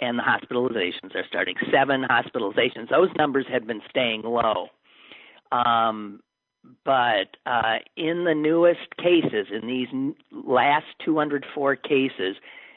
[0.00, 1.54] and the hospitalizations are starting.
[1.72, 2.90] Seven hospitalizations.
[2.90, 4.66] Those numbers had been staying low.
[5.52, 6.20] Um,
[6.84, 9.88] but uh, in the newest cases, in these
[10.32, 12.36] last 204 cases,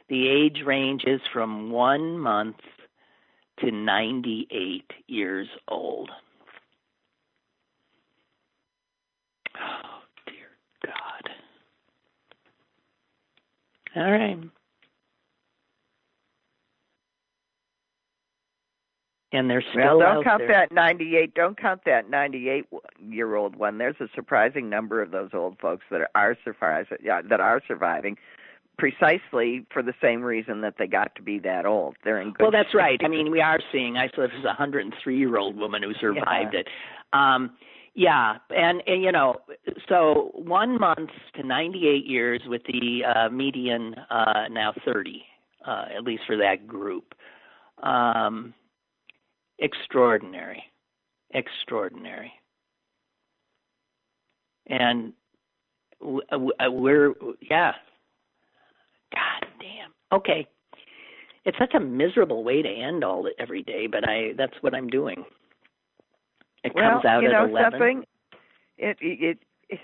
[0.09, 2.57] the age ranges from one month
[3.59, 6.11] to 98 years old.
[9.57, 11.29] Oh, dear God.
[13.95, 14.39] All right.
[19.31, 20.47] And they're still well, don't count there.
[20.67, 21.35] that 98.
[21.35, 22.65] Don't count that 98
[23.07, 23.77] year old one.
[23.77, 26.97] There's a surprising number of those old folks that are surviving.
[27.03, 28.17] Yeah, that are surviving,
[28.79, 31.95] precisely for the same reason that they got to be that old.
[32.03, 32.41] They're in good.
[32.41, 32.75] Well, that's shape.
[32.79, 33.01] right.
[33.03, 33.97] I mean, we are seeing.
[33.97, 36.61] I saw this is a 103 year old woman who survived Yeah.
[36.61, 36.67] it.
[37.13, 37.51] Um,
[37.95, 39.37] yeah, and, and you know,
[39.89, 45.23] so one month to 98 years with the uh, median uh, now 30,
[45.67, 47.13] uh, at least for that group.
[47.83, 48.53] Um,
[49.59, 50.63] extraordinary,
[51.33, 52.31] extraordinary.
[54.67, 55.13] And
[56.01, 56.37] uh,
[56.69, 57.73] we're yeah.
[59.13, 60.17] God damn.
[60.17, 60.47] Okay
[61.45, 64.73] it's such a miserable way to end all the, every day, but I that's what
[64.73, 65.23] I'm doing.
[66.63, 67.71] It well, comes out you know at eleven.
[67.71, 68.03] something.
[68.77, 69.39] It, it
[69.69, 69.79] it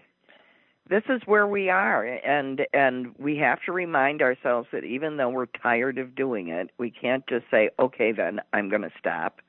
[0.88, 5.30] this is where we are, and and we have to remind ourselves that even though
[5.30, 9.40] we're tired of doing it, we can't just say, "Okay, then I'm going to stop."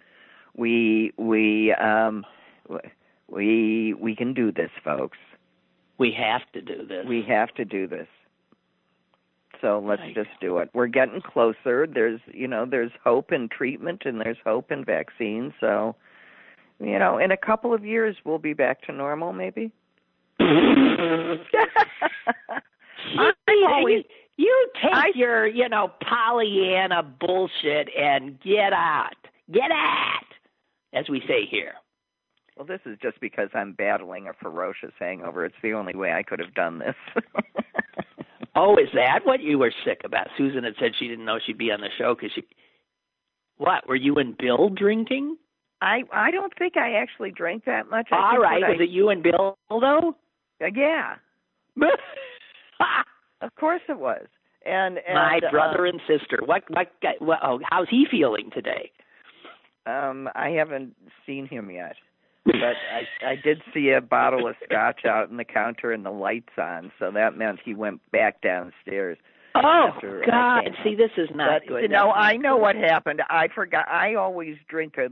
[0.56, 2.24] We we um
[3.28, 5.18] we we can do this, folks.
[5.98, 7.06] We have to do this.
[7.06, 8.06] We have to do this.
[9.62, 10.14] So let's Right.
[10.14, 10.68] just do it.
[10.74, 11.86] We're getting closer.
[11.86, 15.54] There's, you know, there's hope in treatment and there's hope in vaccines.
[15.60, 15.96] So,
[16.78, 19.72] you know, in a couple of years we'll be back to normal, maybe.
[20.40, 20.54] I'm
[23.66, 24.04] always
[24.36, 29.14] you take I- your, you know, Pollyanna bullshit and get out.
[29.50, 30.24] Get at,
[30.94, 31.74] as we say here.
[32.56, 32.66] well.
[32.66, 35.44] This is just because I'm battling a ferocious hangover.
[35.44, 36.94] It's the only way I could have done this.
[38.56, 40.28] Oh, is that what you were sick about?
[40.38, 42.42] Susan had said she didn't know she'd be on the show because she.
[43.58, 45.36] What were you and Bill drinking?
[45.82, 48.08] I I don't think I actually drank that much.
[48.10, 50.16] I All right, was it you and Bill though?
[50.62, 51.16] Uh, yeah,
[53.42, 54.26] of course it was.
[54.64, 56.40] And, and My uh, brother and sister.
[56.44, 56.64] What?
[56.70, 56.90] What?
[57.20, 58.90] what oh, how's he feeling today?
[59.86, 61.96] Um, I haven't seen him yet,
[62.44, 66.10] but I I did see a bottle of scotch out on the counter and the
[66.10, 69.18] lights on, so that meant he went back downstairs.
[69.54, 69.88] Oh
[70.28, 70.68] God!
[70.84, 71.90] See, this is not but good.
[71.90, 72.62] No, I know good.
[72.62, 73.22] what happened.
[73.30, 73.88] I forgot.
[73.88, 75.08] I always drink a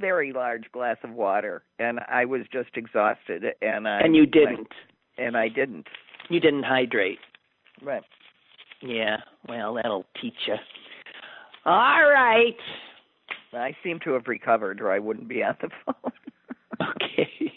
[0.00, 4.68] very large glass of water, and I was just exhausted, and I and you didn't.
[5.18, 5.86] and I didn't.
[6.28, 7.18] You didn't hydrate.
[7.82, 8.02] Right.
[8.82, 9.18] Yeah.
[9.48, 10.56] Well, that'll teach you.
[11.66, 12.56] All right.
[13.56, 16.12] I seem to have recovered, or I wouldn't be on the phone.
[17.02, 17.52] okay.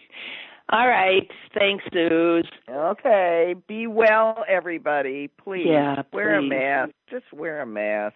[0.70, 1.28] All right.
[1.58, 2.46] Thanks, Suze.
[2.70, 3.56] Okay.
[3.68, 5.30] Be well, everybody.
[5.42, 6.48] Please Yeah, wear please.
[6.48, 6.92] a mask.
[7.10, 8.16] Just wear a mask,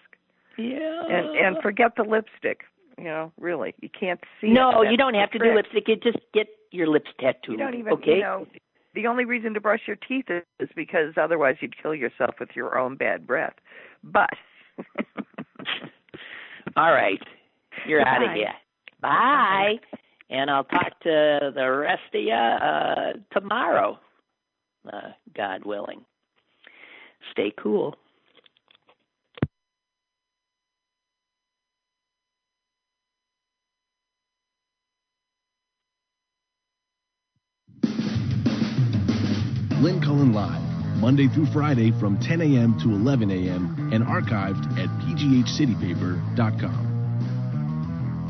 [0.57, 1.03] Yeah.
[1.09, 2.61] and and forget the lipstick.
[2.97, 4.49] You know, really, you can't see.
[4.49, 5.87] no, you don't have to do lipstick.
[5.87, 7.53] You just get your lips tattooed.
[7.53, 7.93] You don't even.
[7.93, 8.15] Okay.
[8.17, 8.45] You know,
[8.93, 10.25] the only reason to brush your teeth
[10.59, 13.53] is because otherwise you'd kill yourself with your own bad breath.
[14.03, 14.29] But.
[16.75, 17.19] All right.
[17.87, 18.53] You're out of here.
[19.01, 19.79] Bye.
[20.29, 23.99] and I'll talk to the rest of you uh, tomorrow,
[24.91, 26.05] uh, God willing.
[27.31, 27.95] Stay cool.
[39.81, 40.61] Lynn Cullen Live,
[40.97, 42.79] Monday through Friday from 10 a.m.
[42.81, 43.89] to 11 a.m.
[43.91, 46.90] and archived at pghcitypaper.com.